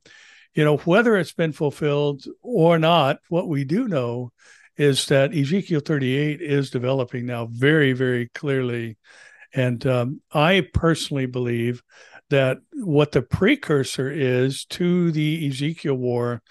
you 0.54 0.64
know, 0.66 0.78
whether 0.78 1.16
it's 1.18 1.34
been 1.34 1.52
fulfilled 1.52 2.26
or 2.42 2.80
not, 2.80 3.20
what 3.30 3.48
we 3.48 3.64
do 3.64 3.88
know 3.88 4.32
is 4.78 5.06
that 5.08 5.36
Ezekiel 5.36 5.82
38 5.82 6.42
is 6.42 6.72
developing 6.72 7.26
now 7.26 7.48
very, 7.52 7.94
very 7.94 8.30
clearly. 8.30 8.98
And 9.54 9.86
um, 9.86 10.22
I 10.32 10.68
personally 10.74 11.26
believe 11.26 11.84
that 12.30 12.60
what 12.74 13.12
the 13.12 13.22
precursor 13.22 14.10
is 14.10 14.66
to 14.66 15.12
the 15.12 15.48
Ezekiel 15.48 15.96
war 15.96 16.42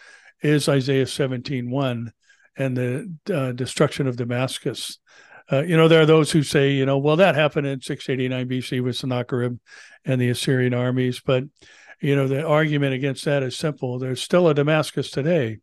is 0.42 0.68
Isaiah 0.68 1.06
17:1 1.06 2.10
and 2.56 2.76
the 2.76 3.14
uh, 3.32 3.52
destruction 3.52 4.06
of 4.06 4.16
Damascus. 4.16 4.98
Uh, 5.50 5.62
you 5.62 5.76
know, 5.76 5.88
there 5.88 6.02
are 6.02 6.06
those 6.06 6.30
who 6.30 6.42
say, 6.42 6.72
you 6.72 6.84
know, 6.84 6.98
well, 6.98 7.16
that 7.16 7.34
happened 7.34 7.66
in 7.66 7.80
689 7.80 8.48
BC 8.48 8.82
with 8.82 8.96
Sennacherib 8.96 9.58
and 10.04 10.20
the 10.20 10.28
Assyrian 10.28 10.74
armies. 10.74 11.20
But, 11.24 11.44
you 12.00 12.14
know, 12.14 12.28
the 12.28 12.44
argument 12.44 12.94
against 12.94 13.24
that 13.24 13.42
is 13.42 13.56
simple. 13.56 13.98
There's 13.98 14.22
still 14.22 14.48
a 14.48 14.54
Damascus 14.54 15.10
today. 15.10 15.58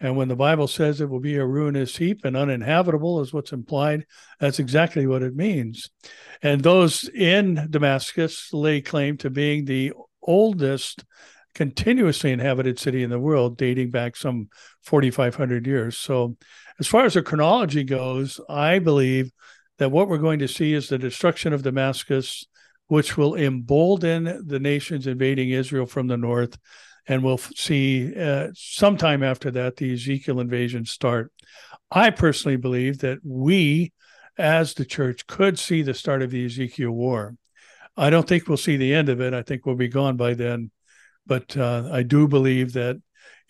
And 0.00 0.16
when 0.16 0.28
the 0.28 0.36
Bible 0.36 0.68
says 0.68 1.00
it 1.00 1.08
will 1.08 1.20
be 1.20 1.36
a 1.36 1.46
ruinous 1.46 1.96
heap 1.96 2.24
and 2.24 2.36
uninhabitable, 2.36 3.20
is 3.20 3.32
what's 3.32 3.52
implied, 3.52 4.06
that's 4.40 4.58
exactly 4.58 5.06
what 5.06 5.22
it 5.22 5.34
means. 5.34 5.90
And 6.42 6.62
those 6.62 7.08
in 7.08 7.68
Damascus 7.70 8.52
lay 8.52 8.80
claim 8.80 9.16
to 9.18 9.30
being 9.30 9.64
the 9.64 9.92
oldest 10.22 11.04
continuously 11.54 12.32
inhabited 12.32 12.78
city 12.78 13.02
in 13.02 13.10
the 13.10 13.20
world, 13.20 13.56
dating 13.56 13.90
back 13.90 14.16
some 14.16 14.48
4,500 14.82 15.66
years. 15.66 15.96
So, 15.96 16.36
as 16.80 16.86
far 16.86 17.04
as 17.04 17.14
the 17.14 17.22
chronology 17.22 17.84
goes, 17.84 18.40
I 18.48 18.78
believe 18.78 19.30
that 19.78 19.90
what 19.90 20.08
we're 20.08 20.18
going 20.18 20.40
to 20.40 20.48
see 20.48 20.72
is 20.72 20.88
the 20.88 20.98
destruction 20.98 21.52
of 21.52 21.62
Damascus, 21.62 22.46
which 22.88 23.16
will 23.16 23.34
embolden 23.34 24.46
the 24.46 24.58
nations 24.58 25.06
invading 25.06 25.50
Israel 25.50 25.86
from 25.86 26.06
the 26.06 26.16
north. 26.16 26.58
And 27.06 27.22
we'll 27.22 27.38
see 27.38 28.14
uh, 28.18 28.48
sometime 28.54 29.22
after 29.22 29.50
that 29.52 29.76
the 29.76 29.92
Ezekiel 29.92 30.40
invasion 30.40 30.84
start. 30.84 31.32
I 31.90 32.10
personally 32.10 32.56
believe 32.56 32.98
that 32.98 33.18
we, 33.22 33.92
as 34.38 34.74
the 34.74 34.84
church, 34.84 35.26
could 35.26 35.58
see 35.58 35.82
the 35.82 35.94
start 35.94 36.22
of 36.22 36.30
the 36.30 36.46
Ezekiel 36.46 36.90
war. 36.90 37.36
I 37.96 38.10
don't 38.10 38.26
think 38.26 38.48
we'll 38.48 38.56
see 38.56 38.76
the 38.76 38.94
end 38.94 39.08
of 39.08 39.20
it. 39.20 39.34
I 39.34 39.42
think 39.42 39.64
we'll 39.64 39.76
be 39.76 39.88
gone 39.88 40.16
by 40.16 40.34
then. 40.34 40.70
But 41.26 41.56
uh, 41.56 41.88
I 41.92 42.02
do 42.02 42.26
believe 42.26 42.72
that 42.72 43.00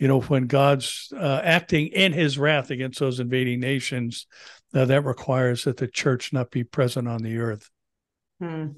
you 0.04 0.08
know, 0.08 0.20
when 0.20 0.46
God's 0.46 1.10
uh, 1.16 1.40
acting 1.42 1.86
in 1.86 2.12
his 2.12 2.38
wrath 2.38 2.70
against 2.70 2.98
those 2.98 3.20
invading 3.20 3.60
nations, 3.60 4.26
uh, 4.74 4.84
that 4.84 5.00
requires 5.00 5.64
that 5.64 5.78
the 5.78 5.88
church 5.88 6.30
not 6.30 6.50
be 6.50 6.62
present 6.62 7.08
on 7.08 7.22
the 7.22 7.38
earth. 7.38 7.70
Hmm. 8.38 8.72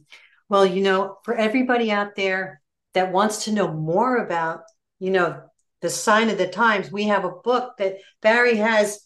Well, 0.49 0.65
you 0.65 0.85
know, 0.85 1.19
for 1.25 1.35
everybody 1.35 1.91
out 1.91 2.15
there 2.15 2.63
that 2.95 3.11
wants 3.11 3.47
to 3.47 3.53
know 3.53 3.73
more 3.73 4.19
about, 4.19 4.61
you 5.01 5.11
know, 5.11 5.43
the 5.81 5.91
sign 5.91 6.31
of 6.31 6.39
the 6.39 6.47
times, 6.47 6.93
we 6.93 7.09
have 7.09 7.25
a 7.25 7.33
book 7.43 7.77
that 7.79 7.97
Barry 8.23 8.59
has 8.59 9.01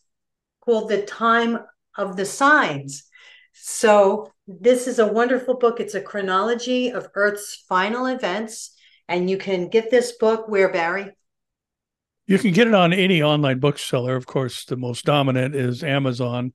called 0.61 0.91
The 0.91 1.01
Time 1.01 1.59
of 1.97 2.17
the 2.17 2.27
Signs. 2.27 3.05
So, 3.55 4.31
this 4.47 4.87
is 4.87 4.99
a 4.99 5.11
wonderful 5.11 5.57
book. 5.57 5.81
It's 5.81 5.95
a 5.95 6.03
chronology 6.03 6.93
of 6.93 7.09
Earth's 7.15 7.65
final 7.67 8.05
events. 8.05 8.77
And 9.09 9.31
you 9.31 9.39
can 9.39 9.71
get 9.71 9.91
this 9.91 10.13
book 10.19 10.49
where, 10.49 10.71
Barry? 10.71 11.13
You 12.31 12.39
can 12.39 12.53
get 12.53 12.69
it 12.69 12.75
on 12.75 12.93
any 12.93 13.25
online 13.25 13.59
bookseller. 13.59 14.15
Of 14.15 14.25
course, 14.25 14.65
the 14.65 14.77
most 14.77 15.05
dominant 15.05 15.57
is 15.57 15.83
Amazon. 15.83 16.53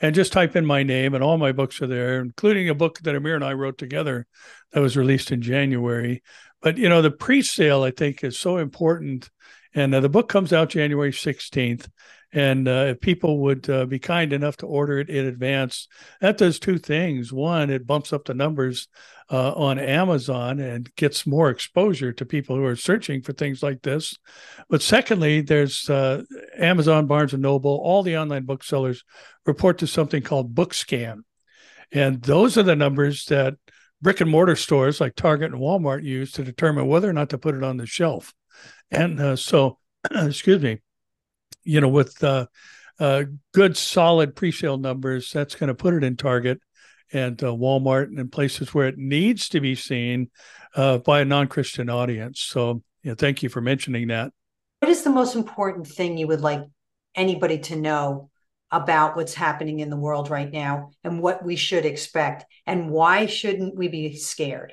And 0.00 0.14
just 0.14 0.32
type 0.32 0.56
in 0.56 0.64
my 0.64 0.82
name, 0.82 1.12
and 1.12 1.22
all 1.22 1.36
my 1.36 1.52
books 1.52 1.82
are 1.82 1.86
there, 1.86 2.22
including 2.22 2.70
a 2.70 2.74
book 2.74 3.00
that 3.00 3.14
Amir 3.14 3.34
and 3.34 3.44
I 3.44 3.52
wrote 3.52 3.76
together 3.76 4.26
that 4.72 4.80
was 4.80 4.96
released 4.96 5.30
in 5.30 5.42
January. 5.42 6.22
But, 6.62 6.78
you 6.78 6.88
know, 6.88 7.02
the 7.02 7.10
pre 7.10 7.42
sale, 7.42 7.82
I 7.82 7.90
think, 7.90 8.24
is 8.24 8.38
so 8.38 8.56
important. 8.56 9.28
And 9.74 9.94
uh, 9.94 10.00
the 10.00 10.08
book 10.08 10.30
comes 10.30 10.54
out 10.54 10.70
January 10.70 11.12
16th. 11.12 11.90
And 12.32 12.68
uh, 12.68 12.86
if 12.88 13.00
people 13.00 13.38
would 13.40 13.68
uh, 13.70 13.86
be 13.86 13.98
kind 13.98 14.32
enough 14.32 14.58
to 14.58 14.66
order 14.66 14.98
it 14.98 15.08
in 15.08 15.26
advance, 15.26 15.88
that 16.20 16.36
does 16.36 16.58
two 16.58 16.78
things. 16.78 17.32
One, 17.32 17.70
it 17.70 17.86
bumps 17.86 18.12
up 18.12 18.26
the 18.26 18.34
numbers 18.34 18.88
uh, 19.30 19.52
on 19.52 19.78
Amazon 19.78 20.60
and 20.60 20.94
gets 20.96 21.26
more 21.26 21.48
exposure 21.48 22.12
to 22.12 22.26
people 22.26 22.56
who 22.56 22.64
are 22.64 22.76
searching 22.76 23.22
for 23.22 23.32
things 23.32 23.62
like 23.62 23.80
this. 23.82 24.16
But 24.68 24.82
secondly, 24.82 25.40
there's 25.40 25.88
uh, 25.88 26.24
Amazon, 26.56 27.06
Barnes 27.06 27.32
and 27.32 27.42
Noble, 27.42 27.80
all 27.82 28.02
the 28.02 28.18
online 28.18 28.44
booksellers 28.44 29.04
report 29.46 29.78
to 29.78 29.86
something 29.86 30.22
called 30.22 30.54
BookScan. 30.54 31.20
And 31.92 32.20
those 32.20 32.58
are 32.58 32.62
the 32.62 32.76
numbers 32.76 33.24
that 33.26 33.54
brick 34.02 34.20
and 34.20 34.30
mortar 34.30 34.56
stores 34.56 35.00
like 35.00 35.14
Target 35.14 35.52
and 35.52 35.60
Walmart 35.60 36.04
use 36.04 36.32
to 36.32 36.44
determine 36.44 36.86
whether 36.86 37.08
or 37.08 37.14
not 37.14 37.30
to 37.30 37.38
put 37.38 37.54
it 37.54 37.64
on 37.64 37.78
the 37.78 37.86
shelf. 37.86 38.34
And 38.90 39.20
uh, 39.20 39.36
so, 39.36 39.78
excuse 40.10 40.62
me, 40.62 40.80
you 41.68 41.82
know, 41.82 41.88
with 41.88 42.24
uh, 42.24 42.46
uh, 42.98 43.24
good, 43.52 43.76
solid 43.76 44.34
pre-sale 44.34 44.78
numbers, 44.78 45.30
that's 45.30 45.54
going 45.54 45.68
to 45.68 45.74
put 45.74 45.92
it 45.92 46.02
in 46.02 46.16
Target 46.16 46.60
and 47.12 47.42
uh, 47.44 47.48
Walmart 47.48 48.06
and 48.18 48.32
places 48.32 48.72
where 48.72 48.88
it 48.88 48.96
needs 48.96 49.50
to 49.50 49.60
be 49.60 49.74
seen 49.74 50.30
uh, 50.74 50.96
by 50.96 51.20
a 51.20 51.26
non-Christian 51.26 51.90
audience. 51.90 52.40
So, 52.40 52.82
yeah, 53.02 53.14
thank 53.18 53.42
you 53.42 53.50
for 53.50 53.60
mentioning 53.60 54.08
that. 54.08 54.32
What 54.80 54.90
is 54.90 55.02
the 55.02 55.10
most 55.10 55.36
important 55.36 55.86
thing 55.86 56.16
you 56.16 56.26
would 56.28 56.40
like 56.40 56.62
anybody 57.14 57.58
to 57.58 57.76
know 57.76 58.30
about 58.70 59.14
what's 59.14 59.34
happening 59.34 59.80
in 59.80 59.90
the 59.90 59.96
world 59.96 60.30
right 60.30 60.50
now 60.50 60.90
and 61.04 61.20
what 61.20 61.44
we 61.44 61.56
should 61.56 61.84
expect, 61.84 62.46
and 62.66 62.90
why 62.90 63.26
shouldn't 63.26 63.76
we 63.76 63.88
be 63.88 64.16
scared? 64.16 64.72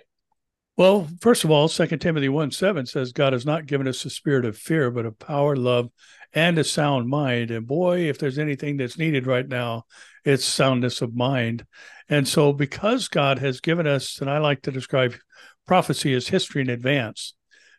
Well, 0.78 1.08
first 1.22 1.46
of 1.46 1.52
all, 1.52 1.70
Second 1.70 2.00
Timothy 2.00 2.28
1 2.28 2.52
7 2.52 2.86
says, 2.86 3.14
God 3.14 3.32
has 3.32 3.46
not 3.46 3.66
given 3.66 3.88
us 3.88 4.04
a 4.04 4.10
spirit 4.10 4.44
of 4.44 4.58
fear, 4.58 4.92
but 4.92 5.06
of 5.06 5.18
power, 5.18 5.56
love, 5.56 5.90
and 6.34 6.58
a 6.58 6.66
sound 6.66 7.08
mind. 7.08 7.50
And 7.50 7.66
boy, 7.66 8.10
if 8.10 8.20
there's 8.20 8.38
anything 8.38 8.76
that's 8.76 8.98
needed 8.98 9.26
right 9.26 9.48
now, 9.48 9.86
it's 10.26 10.44
soundness 10.44 11.02
of 11.02 11.16
mind. 11.16 11.66
And 12.10 12.28
so, 12.28 12.52
because 12.52 13.08
God 13.08 13.40
has 13.40 13.62
given 13.62 13.88
us, 13.88 14.20
and 14.20 14.30
I 14.30 14.40
like 14.40 14.64
to 14.64 14.72
describe 14.72 15.16
prophecy 15.66 16.14
as 16.14 16.28
history 16.28 16.62
in 16.62 16.70
advance, 16.70 17.36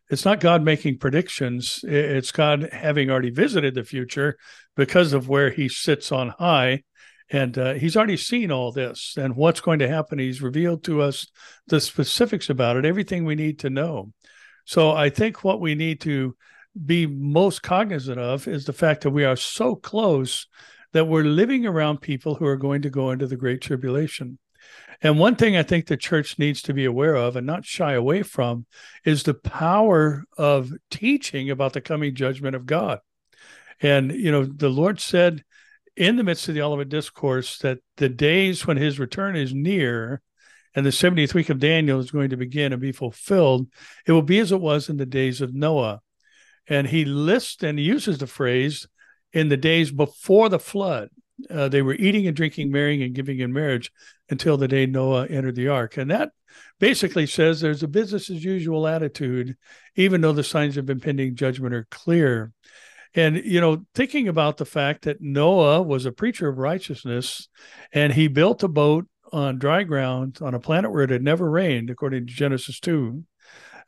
it's 0.08 0.24
not 0.24 0.40
God 0.40 0.62
making 0.62 0.98
predictions, 0.98 1.80
it's 1.82 2.32
God 2.32 2.68
having 2.72 3.10
already 3.10 3.30
visited 3.30 3.74
the 3.74 3.84
future 3.84 4.38
because 4.74 5.12
of 5.12 5.28
where 5.28 5.50
he 5.50 5.68
sits 5.68 6.12
on 6.12 6.30
high. 6.30 6.84
And 7.30 7.58
uh, 7.58 7.74
he's 7.74 7.96
already 7.96 8.16
seen 8.16 8.52
all 8.52 8.70
this 8.70 9.16
and 9.16 9.34
what's 9.34 9.60
going 9.60 9.80
to 9.80 9.88
happen. 9.88 10.18
He's 10.18 10.42
revealed 10.42 10.84
to 10.84 11.02
us 11.02 11.26
the 11.66 11.80
specifics 11.80 12.50
about 12.50 12.76
it, 12.76 12.84
everything 12.84 13.24
we 13.24 13.34
need 13.34 13.58
to 13.60 13.70
know. 13.70 14.12
So 14.64 14.92
I 14.92 15.10
think 15.10 15.42
what 15.42 15.60
we 15.60 15.74
need 15.74 16.00
to 16.02 16.36
be 16.84 17.06
most 17.06 17.62
cognizant 17.62 18.18
of 18.18 18.46
is 18.46 18.64
the 18.64 18.72
fact 18.72 19.02
that 19.02 19.10
we 19.10 19.24
are 19.24 19.36
so 19.36 19.74
close 19.74 20.46
that 20.92 21.06
we're 21.06 21.24
living 21.24 21.66
around 21.66 22.00
people 22.00 22.34
who 22.36 22.46
are 22.46 22.56
going 22.56 22.82
to 22.82 22.90
go 22.90 23.10
into 23.10 23.26
the 23.26 23.36
Great 23.36 23.60
Tribulation. 23.60 24.38
And 25.02 25.18
one 25.18 25.36
thing 25.36 25.56
I 25.56 25.62
think 25.62 25.86
the 25.86 25.96
church 25.96 26.38
needs 26.38 26.62
to 26.62 26.74
be 26.74 26.84
aware 26.84 27.14
of 27.14 27.36
and 27.36 27.46
not 27.46 27.64
shy 27.64 27.92
away 27.92 28.22
from 28.22 28.66
is 29.04 29.22
the 29.22 29.34
power 29.34 30.24
of 30.38 30.72
teaching 30.90 31.50
about 31.50 31.72
the 31.72 31.80
coming 31.80 32.14
judgment 32.14 32.56
of 32.56 32.66
God. 32.66 33.00
And, 33.80 34.12
you 34.12 34.32
know, 34.32 34.44
the 34.44 34.70
Lord 34.70 35.00
said 35.00 35.44
in 35.96 36.16
the 36.16 36.24
midst 36.24 36.48
of 36.48 36.54
the 36.54 36.62
Olivet 36.62 36.88
Discourse 36.88 37.58
that 37.58 37.78
the 37.96 38.08
days 38.08 38.66
when 38.66 38.76
his 38.76 38.98
return 38.98 39.34
is 39.36 39.54
near 39.54 40.20
and 40.74 40.84
the 40.84 40.90
70th 40.90 41.32
week 41.32 41.48
of 41.48 41.58
Daniel 41.58 41.98
is 41.98 42.10
going 42.10 42.30
to 42.30 42.36
begin 42.36 42.72
and 42.72 42.82
be 42.82 42.92
fulfilled, 42.92 43.68
it 44.06 44.12
will 44.12 44.22
be 44.22 44.38
as 44.38 44.52
it 44.52 44.60
was 44.60 44.90
in 44.90 44.98
the 44.98 45.06
days 45.06 45.40
of 45.40 45.54
Noah. 45.54 46.00
And 46.68 46.86
he 46.86 47.04
lists 47.04 47.62
and 47.62 47.80
uses 47.80 48.18
the 48.18 48.26
phrase 48.26 48.86
in 49.32 49.48
the 49.48 49.56
days 49.56 49.90
before 49.90 50.48
the 50.48 50.58
flood. 50.58 51.08
Uh, 51.50 51.68
they 51.68 51.82
were 51.82 51.94
eating 51.94 52.26
and 52.26 52.36
drinking, 52.36 52.70
marrying 52.70 53.02
and 53.02 53.14
giving 53.14 53.40
in 53.40 53.52
marriage 53.52 53.90
until 54.28 54.56
the 54.56 54.68
day 54.68 54.86
Noah 54.86 55.26
entered 55.26 55.54
the 55.54 55.68
ark. 55.68 55.96
And 55.96 56.10
that 56.10 56.30
basically 56.78 57.26
says 57.26 57.60
there's 57.60 57.82
a 57.82 57.88
business 57.88 58.30
as 58.30 58.44
usual 58.44 58.86
attitude, 58.86 59.56
even 59.94 60.20
though 60.20 60.32
the 60.32 60.44
signs 60.44 60.76
of 60.76 60.90
impending 60.90 61.36
judgment 61.36 61.74
are 61.74 61.86
clear. 61.90 62.52
And, 63.16 63.42
you 63.44 63.62
know, 63.62 63.86
thinking 63.94 64.28
about 64.28 64.58
the 64.58 64.66
fact 64.66 65.02
that 65.02 65.22
Noah 65.22 65.80
was 65.80 66.04
a 66.04 66.12
preacher 66.12 66.48
of 66.48 66.58
righteousness 66.58 67.48
and 67.90 68.12
he 68.12 68.28
built 68.28 68.62
a 68.62 68.68
boat 68.68 69.06
on 69.32 69.58
dry 69.58 69.84
ground 69.84 70.38
on 70.42 70.54
a 70.54 70.60
planet 70.60 70.92
where 70.92 71.02
it 71.02 71.10
had 71.10 71.22
never 71.22 71.50
rained, 71.50 71.88
according 71.88 72.26
to 72.26 72.32
Genesis 72.32 72.78
2, 72.78 73.24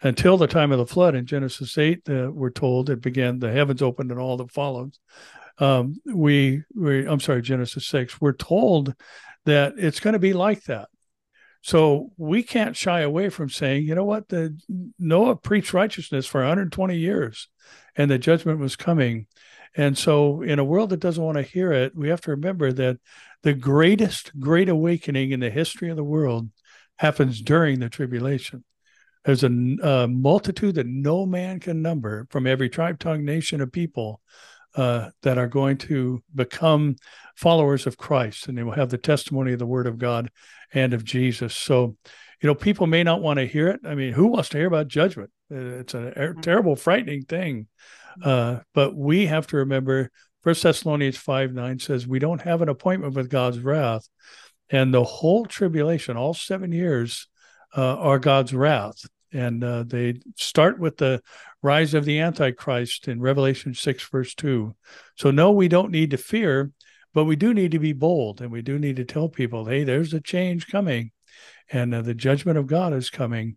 until 0.00 0.38
the 0.38 0.46
time 0.46 0.72
of 0.72 0.78
the 0.78 0.86
flood 0.86 1.14
in 1.14 1.26
Genesis 1.26 1.76
8, 1.76 2.08
uh, 2.08 2.30
we're 2.32 2.50
told 2.50 2.88
it 2.88 3.02
began, 3.02 3.38
the 3.38 3.52
heavens 3.52 3.82
opened 3.82 4.10
and 4.10 4.18
all 4.18 4.38
that 4.38 4.50
followed. 4.50 4.94
Um, 5.58 6.00
we, 6.06 6.62
we, 6.74 7.06
I'm 7.06 7.20
sorry, 7.20 7.42
Genesis 7.42 7.86
6, 7.86 8.20
we're 8.22 8.32
told 8.32 8.94
that 9.44 9.74
it's 9.76 10.00
going 10.00 10.14
to 10.14 10.18
be 10.18 10.32
like 10.32 10.64
that. 10.64 10.88
So 11.60 12.12
we 12.16 12.42
can't 12.44 12.76
shy 12.76 13.00
away 13.00 13.28
from 13.28 13.50
saying, 13.50 13.84
you 13.84 13.94
know 13.94 14.04
what, 14.04 14.28
the 14.28 14.56
Noah 14.98 15.36
preached 15.36 15.74
righteousness 15.74 16.24
for 16.24 16.40
120 16.40 16.96
years 16.96 17.48
and 17.98 18.10
the 18.10 18.18
judgment 18.18 18.60
was 18.60 18.76
coming. 18.76 19.26
And 19.76 19.98
so 19.98 20.40
in 20.40 20.58
a 20.58 20.64
world 20.64 20.90
that 20.90 21.00
doesn't 21.00 21.22
want 21.22 21.36
to 21.36 21.42
hear 21.42 21.72
it, 21.72 21.94
we 21.94 22.08
have 22.08 22.22
to 22.22 22.30
remember 22.30 22.72
that 22.72 22.98
the 23.42 23.52
greatest 23.52 24.32
great 24.40 24.70
awakening 24.70 25.32
in 25.32 25.40
the 25.40 25.50
history 25.50 25.90
of 25.90 25.96
the 25.96 26.04
world 26.04 26.48
happens 26.96 27.42
during 27.42 27.80
the 27.80 27.90
tribulation. 27.90 28.64
There's 29.24 29.44
a, 29.44 29.50
a 29.82 30.08
multitude 30.08 30.76
that 30.76 30.86
no 30.86 31.26
man 31.26 31.60
can 31.60 31.82
number 31.82 32.26
from 32.30 32.46
every 32.46 32.70
tribe, 32.70 32.98
tongue, 32.98 33.24
nation 33.24 33.60
of 33.60 33.70
people 33.70 34.20
uh, 34.74 35.10
that 35.22 35.38
are 35.38 35.48
going 35.48 35.76
to 35.76 36.22
become 36.34 36.96
followers 37.36 37.86
of 37.86 37.98
Christ, 37.98 38.48
and 38.48 38.56
they 38.56 38.62
will 38.62 38.72
have 38.72 38.90
the 38.90 38.98
testimony 38.98 39.52
of 39.52 39.58
the 39.58 39.66
Word 39.66 39.86
of 39.86 39.98
God 39.98 40.30
and 40.72 40.94
of 40.94 41.04
Jesus. 41.04 41.54
So, 41.54 41.96
you 42.40 42.46
know, 42.46 42.54
people 42.54 42.86
may 42.86 43.02
not 43.02 43.20
want 43.20 43.38
to 43.38 43.46
hear 43.46 43.68
it. 43.68 43.80
I 43.84 43.94
mean, 43.94 44.12
who 44.12 44.28
wants 44.28 44.50
to 44.50 44.58
hear 44.58 44.66
about 44.66 44.88
judgment? 44.88 45.30
Uh, 45.52 45.80
it's 45.80 45.94
a 45.94 46.12
mm-hmm. 46.16 46.40
terrible, 46.40 46.76
frightening 46.76 47.24
thing. 47.24 47.66
Uh, 48.22 48.60
but 48.74 48.94
we 48.94 49.26
have 49.26 49.46
to 49.48 49.58
remember 49.58 50.10
First 50.42 50.62
Thessalonians 50.62 51.16
5 51.16 51.52
9 51.52 51.78
says, 51.78 52.06
We 52.06 52.18
don't 52.18 52.42
have 52.42 52.62
an 52.62 52.68
appointment 52.68 53.14
with 53.14 53.30
God's 53.30 53.58
wrath. 53.58 54.08
And 54.70 54.92
the 54.92 55.04
whole 55.04 55.46
tribulation, 55.46 56.16
all 56.16 56.34
seven 56.34 56.72
years, 56.72 57.26
uh, 57.76 57.96
are 57.96 58.18
God's 58.18 58.54
wrath 58.54 59.04
and 59.30 59.62
uh, 59.62 59.82
they 59.86 60.14
start 60.36 60.78
with 60.78 60.96
the 60.96 61.20
rise 61.62 61.92
of 61.92 62.06
the 62.06 62.18
antichrist 62.20 63.08
in 63.08 63.20
revelation 63.20 63.74
6 63.74 64.08
verse 64.08 64.34
2 64.34 64.74
so 65.16 65.30
no 65.30 65.52
we 65.52 65.68
don't 65.68 65.90
need 65.90 66.10
to 66.12 66.16
fear 66.16 66.72
but 67.12 67.24
we 67.24 67.36
do 67.36 67.52
need 67.52 67.72
to 67.72 67.78
be 67.78 67.92
bold 67.92 68.40
and 68.40 68.50
we 68.50 68.62
do 68.62 68.78
need 68.78 68.96
to 68.96 69.04
tell 69.04 69.28
people 69.28 69.66
hey 69.66 69.84
there's 69.84 70.14
a 70.14 70.20
change 70.20 70.66
coming 70.68 71.10
and 71.70 71.94
uh, 71.94 72.02
the 72.02 72.14
judgment 72.14 72.58
of 72.58 72.66
god 72.66 72.92
is 72.92 73.10
coming. 73.10 73.56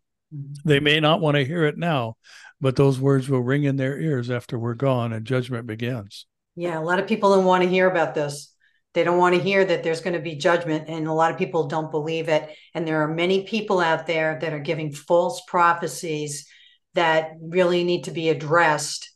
They 0.66 0.80
may 0.80 1.00
not 1.00 1.22
want 1.22 1.36
to 1.36 1.46
hear 1.46 1.66
it 1.66 1.78
now 1.78 2.16
but 2.60 2.76
those 2.76 3.00
words 3.00 3.30
will 3.30 3.42
ring 3.42 3.64
in 3.64 3.76
their 3.76 4.00
ears 4.00 4.30
after 4.30 4.58
we're 4.58 4.74
gone 4.74 5.14
and 5.14 5.26
judgment 5.26 5.68
begins 5.68 6.26
yeah 6.56 6.78
a 6.78 6.82
lot 6.82 7.00
of 7.00 7.08
people 7.08 7.36
don't 7.36 7.46
want 7.46 7.64
to 7.64 7.70
hear 7.70 7.90
about 7.90 8.16
this 8.16 8.52
they 8.94 9.04
don't 9.04 9.18
want 9.18 9.36
to 9.36 9.42
hear 9.42 9.64
that 9.64 9.84
there's 9.84 10.02
going 10.02 10.16
to 10.16 10.20
be 10.20 10.36
judgment, 10.36 10.90
and 10.90 11.08
a 11.08 11.14
lot 11.14 11.32
of 11.32 11.38
people 11.38 11.68
don't 11.68 11.92
believe 11.92 12.28
it. 12.28 12.50
And 12.74 12.86
there 12.86 13.04
are 13.04 13.08
many 13.08 13.44
people 13.46 13.80
out 13.80 14.06
there 14.06 14.38
that 14.42 14.54
are 14.54 14.60
giving 14.60 14.92
false 14.92 15.42
prophecies 15.48 16.48
that 16.94 17.32
really 17.42 17.86
need 17.86 18.06
to 18.06 18.12
be 18.12 18.30
addressed 18.30 19.10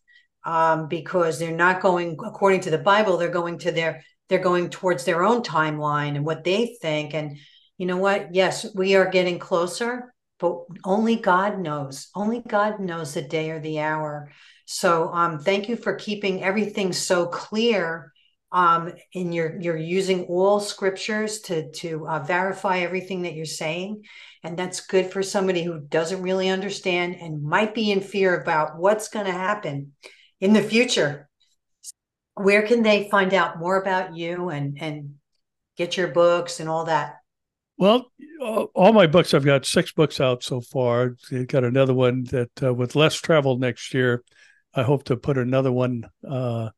um, 0.45 0.87
because 0.87 1.39
they're 1.39 1.51
not 1.51 1.81
going 1.81 2.17
according 2.25 2.61
to 2.61 2.69
the 2.69 2.77
Bible. 2.77 3.17
They're 3.17 3.29
going 3.29 3.57
to 3.59 3.71
their 3.71 4.03
they're 4.29 4.39
going 4.39 4.69
towards 4.69 5.03
their 5.03 5.23
own 5.23 5.43
timeline 5.43 6.15
and 6.15 6.25
what 6.25 6.43
they 6.43 6.77
think. 6.81 7.13
And 7.13 7.37
you 7.77 7.85
know 7.85 7.97
what? 7.97 8.33
Yes, 8.33 8.65
we 8.73 8.95
are 8.95 9.09
getting 9.09 9.39
closer, 9.39 10.13
but 10.39 10.65
only 10.83 11.15
God 11.15 11.59
knows. 11.59 12.09
Only 12.15 12.41
God 12.41 12.79
knows 12.79 13.13
the 13.13 13.21
day 13.21 13.51
or 13.51 13.59
the 13.59 13.79
hour. 13.79 14.31
So 14.65 15.09
um, 15.13 15.39
thank 15.39 15.69
you 15.69 15.75
for 15.75 15.95
keeping 15.95 16.43
everything 16.43 16.93
so 16.93 17.27
clear 17.27 18.13
um, 18.55 18.93
and 19.13 19.35
you're 19.35 19.59
you're 19.59 19.75
using 19.75 20.23
all 20.23 20.61
scriptures 20.61 21.41
to 21.41 21.69
to 21.71 22.07
uh, 22.07 22.19
verify 22.19 22.79
everything 22.79 23.23
that 23.23 23.33
you're 23.33 23.45
saying, 23.45 24.03
and 24.43 24.57
that's 24.57 24.87
good 24.87 25.11
for 25.11 25.21
somebody 25.21 25.61
who 25.61 25.81
doesn't 25.81 26.21
really 26.21 26.47
understand 26.47 27.17
and 27.19 27.43
might 27.43 27.75
be 27.75 27.91
in 27.91 27.99
fear 27.99 28.39
about 28.39 28.77
what's 28.77 29.09
going 29.09 29.25
to 29.25 29.31
happen 29.33 29.91
in 30.39 30.53
the 30.53 30.61
future. 30.61 31.27
Where 32.35 32.65
can 32.65 32.81
they 32.81 33.09
find 33.09 33.33
out 33.33 33.59
more 33.59 33.75
about 33.81 34.15
you 34.15 34.49
and 34.49 34.77
and 34.79 35.15
get 35.75 35.97
your 35.97 36.07
books 36.07 36.61
and 36.61 36.69
all 36.69 36.85
that? 36.85 37.15
Well, 37.77 38.11
all 38.39 38.93
my 38.93 39.07
books, 39.07 39.33
I've 39.33 39.45
got 39.45 39.65
six 39.65 39.91
books 39.91 40.21
out 40.21 40.43
so 40.43 40.61
far. 40.61 41.15
I've 41.31 41.47
got 41.47 41.63
another 41.63 41.93
one 41.93 42.23
that 42.25 42.51
uh, 42.63 42.73
with 42.73 42.95
less 42.95 43.15
travel 43.15 43.57
next 43.57 43.93
year. 43.93 44.23
I 44.73 44.83
hope 44.83 45.05
to 45.05 45.17
put 45.17 45.37
another 45.37 45.71
one 45.71 46.09
uh, 46.27 46.69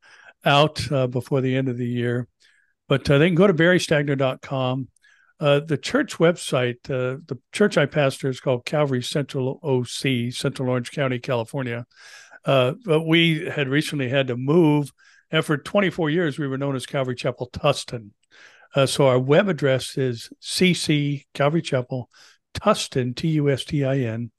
out 0.46 0.92
uh, 0.92 1.08
before 1.08 1.42
the 1.42 1.56
end 1.56 1.68
of 1.68 1.78
the 1.78 1.88
year. 1.88 2.28
But 2.88 3.10
uh, 3.10 3.18
they 3.18 3.28
can 3.28 3.36
go 3.36 3.48
to 3.48 3.54
barrystagner.com. 3.54 4.88
Uh, 5.40 5.60
the 5.60 5.78
church 5.78 6.18
website, 6.18 6.78
uh, 6.90 7.20
the 7.28 7.40
church 7.52 7.78
I 7.78 7.86
pastor 7.86 8.30
is 8.30 8.40
called 8.40 8.66
Calvary 8.66 9.04
Central 9.04 9.60
OC, 9.62 10.32
Central 10.32 10.70
Orange 10.70 10.92
County, 10.92 11.20
California. 11.20 11.86
Uh, 12.44 12.74
but 12.86 13.04
we 13.04 13.46
had 13.46 13.68
recently 13.68 14.10
had 14.10 14.28
to 14.28 14.38
move, 14.38 14.92
and 15.30 15.44
for 15.44 15.58
24 15.58 16.10
years 16.10 16.40
we 16.40 16.48
were 16.48 16.58
known 16.58 16.76
as 16.76 16.86
Calvary 16.86 17.16
Chapel 17.16 17.50
Tustin. 17.52 18.12
Uh, 18.78 18.86
so 18.86 19.08
our 19.08 19.18
web 19.18 19.50
address 19.50 19.98
is 19.98 20.30
cc 20.40 21.26
Calvary 21.34 21.64
Chapel 21.64 22.12
Tustin 22.54 23.16
T 23.16 23.30
U 23.30 23.50
S 23.50 23.66
T 23.66 23.84
I 23.84 23.98
N 23.98 24.30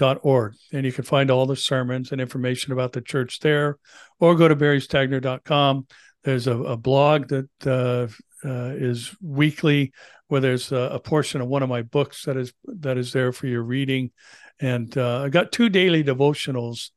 org, 0.00 0.54
and 0.72 0.86
you 0.86 0.92
can 0.92 1.02
find 1.02 1.32
all 1.32 1.46
the 1.46 1.56
sermons 1.56 2.12
and 2.12 2.20
information 2.20 2.72
about 2.72 2.92
the 2.92 3.00
church 3.00 3.40
there, 3.40 3.76
or 4.20 4.36
go 4.36 4.46
to 4.46 4.54
barrystagner.com. 4.54 5.88
There's 6.22 6.46
a, 6.46 6.56
a 6.56 6.76
blog 6.76 7.26
that 7.30 7.48
uh, 7.66 8.06
uh, 8.48 8.74
is 8.76 9.16
weekly 9.20 9.92
where 10.28 10.40
there's 10.40 10.70
a, 10.70 10.90
a, 10.92 11.00
portion 11.00 11.40
of 11.40 11.48
one 11.48 11.64
of 11.64 11.68
my 11.68 11.82
books 11.82 12.26
that 12.26 12.36
is 12.36 12.52
that 12.66 12.98
is 12.98 13.12
there 13.12 13.32
for 13.32 13.48
your 13.48 13.64
reading, 13.64 14.12
and 14.60 14.96
uh, 14.96 15.22
I 15.22 15.28
got 15.28 15.50
two 15.50 15.68
daily 15.68 16.04
devotionals. 16.04 16.90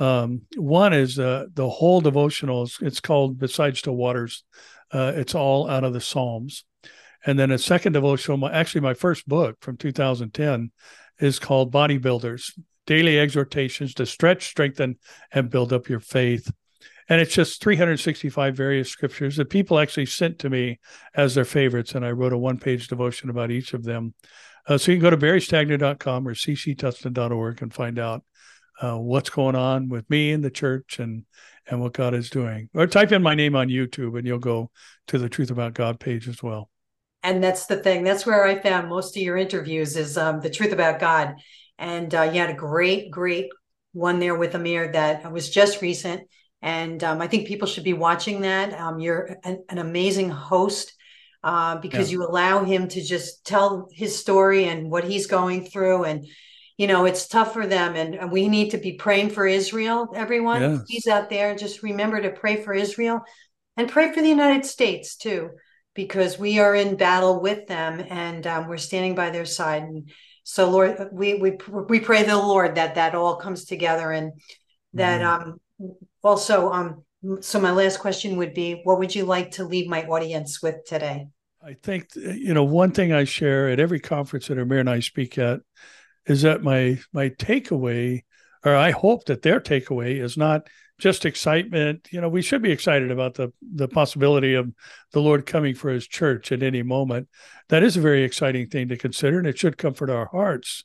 Um, 0.00 0.42
one 0.56 0.92
is 0.92 1.20
uh, 1.20 1.46
the 1.54 1.68
whole 1.68 2.02
devotionals. 2.02 2.82
It's 2.82 2.98
called 2.98 3.38
besides 3.38 3.78
Still 3.78 3.94
Waters." 3.94 4.42
Uh, 4.92 5.12
it's 5.14 5.34
all 5.34 5.68
out 5.68 5.84
of 5.84 5.92
the 5.92 6.00
Psalms, 6.00 6.64
and 7.26 7.38
then 7.38 7.50
a 7.50 7.58
second 7.58 7.92
devotional. 7.92 8.36
My, 8.36 8.52
actually, 8.52 8.80
my 8.80 8.94
first 8.94 9.28
book 9.28 9.56
from 9.60 9.76
2010 9.76 10.70
is 11.18 11.38
called 11.38 11.72
Bodybuilders 11.72 12.58
Daily 12.86 13.18
Exhortations 13.18 13.94
to 13.94 14.06
Stretch, 14.06 14.46
Strengthen, 14.46 14.96
and 15.32 15.50
Build 15.50 15.72
Up 15.72 15.88
Your 15.88 16.00
Faith. 16.00 16.50
And 17.08 17.20
it's 17.20 17.34
just 17.34 17.62
365 17.62 18.54
various 18.54 18.90
scriptures 18.90 19.36
that 19.36 19.50
people 19.50 19.78
actually 19.78 20.06
sent 20.06 20.38
to 20.40 20.50
me 20.50 20.78
as 21.14 21.34
their 21.34 21.44
favorites. 21.44 21.94
And 21.94 22.04
I 22.04 22.10
wrote 22.12 22.34
a 22.34 22.38
one 22.38 22.58
page 22.58 22.88
devotion 22.88 23.30
about 23.30 23.50
each 23.50 23.72
of 23.72 23.84
them. 23.84 24.14
Uh, 24.66 24.76
so 24.76 24.92
you 24.92 24.98
can 24.98 25.02
go 25.02 25.10
to 25.10 25.16
barrystagner.com 25.16 26.28
or 26.28 26.34
cctustin.org 26.34 27.62
and 27.62 27.72
find 27.72 27.98
out 27.98 28.22
uh, 28.80 28.96
what's 28.96 29.30
going 29.30 29.56
on 29.56 29.88
with 29.88 30.08
me 30.10 30.32
and 30.32 30.44
the 30.44 30.50
church 30.50 30.98
and 30.98 31.24
and 31.70 31.80
what 31.80 31.92
God 31.92 32.14
is 32.14 32.30
doing. 32.30 32.70
Or 32.74 32.86
type 32.86 33.12
in 33.12 33.22
my 33.22 33.34
name 33.34 33.54
on 33.54 33.68
YouTube 33.68 34.16
and 34.16 34.26
you'll 34.26 34.38
go 34.38 34.70
to 35.08 35.18
the 35.18 35.28
Truth 35.28 35.50
About 35.50 35.74
God 35.74 36.00
page 36.00 36.26
as 36.26 36.42
well. 36.42 36.70
And 37.22 37.44
that's 37.44 37.66
the 37.66 37.76
thing. 37.76 38.04
That's 38.04 38.24
where 38.24 38.44
I 38.46 38.58
found 38.58 38.88
most 38.88 39.16
of 39.16 39.22
your 39.22 39.36
interviews 39.36 39.96
is 39.96 40.16
um, 40.16 40.40
the 40.40 40.48
Truth 40.48 40.72
About 40.72 40.98
God. 40.98 41.34
And 41.78 42.14
uh, 42.14 42.22
you 42.22 42.40
had 42.40 42.50
a 42.50 42.54
great, 42.54 43.10
great 43.10 43.50
one 43.92 44.18
there 44.18 44.34
with 44.34 44.54
Amir 44.54 44.92
that 44.92 45.30
was 45.30 45.50
just 45.50 45.82
recent. 45.82 46.22
And 46.62 47.04
um, 47.04 47.20
I 47.20 47.26
think 47.26 47.46
people 47.46 47.68
should 47.68 47.84
be 47.84 47.92
watching 47.92 48.40
that. 48.42 48.72
Um, 48.72 48.98
you're 48.98 49.36
an, 49.44 49.62
an, 49.68 49.78
amazing 49.78 50.30
host 50.30 50.92
uh, 51.44 51.76
because 51.76 52.10
yeah. 52.10 52.18
you 52.18 52.26
allow 52.26 52.64
him 52.64 52.88
to 52.88 53.04
just 53.04 53.44
tell 53.44 53.88
his 53.92 54.18
story 54.18 54.64
and 54.64 54.90
what 54.90 55.04
he's 55.04 55.26
going 55.26 55.66
through. 55.66 56.04
And, 56.04 56.26
you 56.78 56.86
know, 56.86 57.04
it's 57.04 57.28
tough 57.28 57.52
for 57.52 57.66
them. 57.66 57.96
And, 57.96 58.14
and 58.14 58.32
we 58.32 58.48
need 58.48 58.70
to 58.70 58.78
be 58.78 58.92
praying 58.92 59.30
for 59.30 59.46
Israel, 59.46 60.08
everyone. 60.14 60.62
Yes. 60.62 60.80
He's 60.86 61.06
out 61.08 61.28
there. 61.28 61.54
Just 61.54 61.82
remember 61.82 62.22
to 62.22 62.30
pray 62.30 62.62
for 62.62 62.72
Israel 62.72 63.20
and 63.76 63.90
pray 63.90 64.12
for 64.12 64.22
the 64.22 64.28
United 64.28 64.64
States 64.64 65.16
too, 65.16 65.50
because 65.94 66.38
we 66.38 66.60
are 66.60 66.74
in 66.74 66.96
battle 66.96 67.40
with 67.40 67.66
them 67.66 68.02
and 68.08 68.46
um, 68.46 68.68
we're 68.68 68.78
standing 68.78 69.16
by 69.16 69.30
their 69.30 69.44
side. 69.44 69.82
And 69.82 70.10
so, 70.44 70.70
Lord, 70.70 71.08
we, 71.12 71.34
we, 71.34 71.58
we 71.88 72.00
pray 72.00 72.22
the 72.22 72.36
Lord 72.36 72.76
that 72.76 72.94
that 72.94 73.16
all 73.16 73.36
comes 73.36 73.64
together 73.64 74.12
and 74.12 74.32
that 74.94 75.20
mm-hmm. 75.20 75.50
um, 75.50 75.94
also 76.22 76.70
um, 76.72 77.04
so 77.40 77.60
my 77.60 77.72
last 77.72 77.98
question 77.98 78.36
would 78.36 78.54
be 78.54 78.80
what 78.84 78.98
would 78.98 79.14
you 79.14 79.24
like 79.24 79.50
to 79.52 79.64
leave 79.64 79.88
my 79.88 80.04
audience 80.04 80.62
with 80.62 80.76
today 80.86 81.26
i 81.62 81.74
think 81.82 82.06
you 82.14 82.54
know 82.54 82.64
one 82.64 82.92
thing 82.92 83.12
i 83.12 83.24
share 83.24 83.68
at 83.68 83.80
every 83.80 84.00
conference 84.00 84.46
that 84.46 84.58
amir 84.58 84.78
and 84.78 84.88
i 84.88 85.00
speak 85.00 85.36
at 85.36 85.60
is 86.26 86.42
that 86.42 86.62
my 86.62 86.98
my 87.12 87.30
takeaway 87.30 88.22
or 88.64 88.74
i 88.74 88.90
hope 88.90 89.24
that 89.26 89.42
their 89.42 89.60
takeaway 89.60 90.22
is 90.22 90.36
not 90.36 90.68
just 90.98 91.24
excitement. 91.24 92.08
You 92.10 92.20
know 92.20 92.28
we 92.28 92.42
should 92.42 92.62
be 92.62 92.72
excited 92.72 93.10
about 93.10 93.34
the 93.34 93.52
the 93.62 93.88
possibility 93.88 94.54
of 94.54 94.70
the 95.12 95.20
lord 95.20 95.46
coming 95.46 95.74
for 95.74 95.90
his 95.90 96.06
church 96.06 96.52
at 96.52 96.62
any 96.62 96.82
moment. 96.82 97.28
That 97.68 97.82
is 97.82 97.96
a 97.96 98.02
very 98.02 98.24
exciting 98.24 98.68
thing 98.68 98.88
to 98.88 98.96
consider 98.96 99.38
and 99.38 99.46
it 99.46 99.58
should 99.58 99.78
comfort 99.78 100.10
our 100.10 100.26
hearts. 100.26 100.84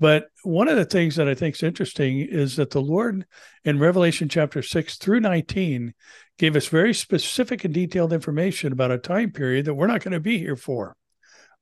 But 0.00 0.28
one 0.42 0.68
of 0.68 0.76
the 0.76 0.84
things 0.84 1.16
that 1.16 1.28
I 1.28 1.34
think 1.34 1.54
is 1.54 1.62
interesting 1.62 2.18
is 2.18 2.56
that 2.56 2.70
the 2.70 2.80
Lord 2.80 3.24
in 3.64 3.78
Revelation 3.78 4.28
chapter 4.28 4.60
6 4.60 4.96
through 4.96 5.20
19 5.20 5.94
gave 6.38 6.56
us 6.56 6.66
very 6.66 6.92
specific 6.92 7.64
and 7.64 7.72
detailed 7.72 8.12
information 8.12 8.72
about 8.72 8.90
a 8.90 8.98
time 8.98 9.30
period 9.30 9.66
that 9.66 9.74
we're 9.74 9.86
not 9.86 10.02
going 10.02 10.12
to 10.12 10.18
be 10.18 10.38
here 10.38 10.56
for. 10.56 10.96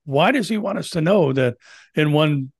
Why 0.05 0.31
does 0.31 0.49
he 0.49 0.57
want 0.57 0.79
us 0.79 0.89
to 0.91 1.01
know 1.01 1.33
that 1.33 1.57
in 1.93 2.13
one 2.13 2.51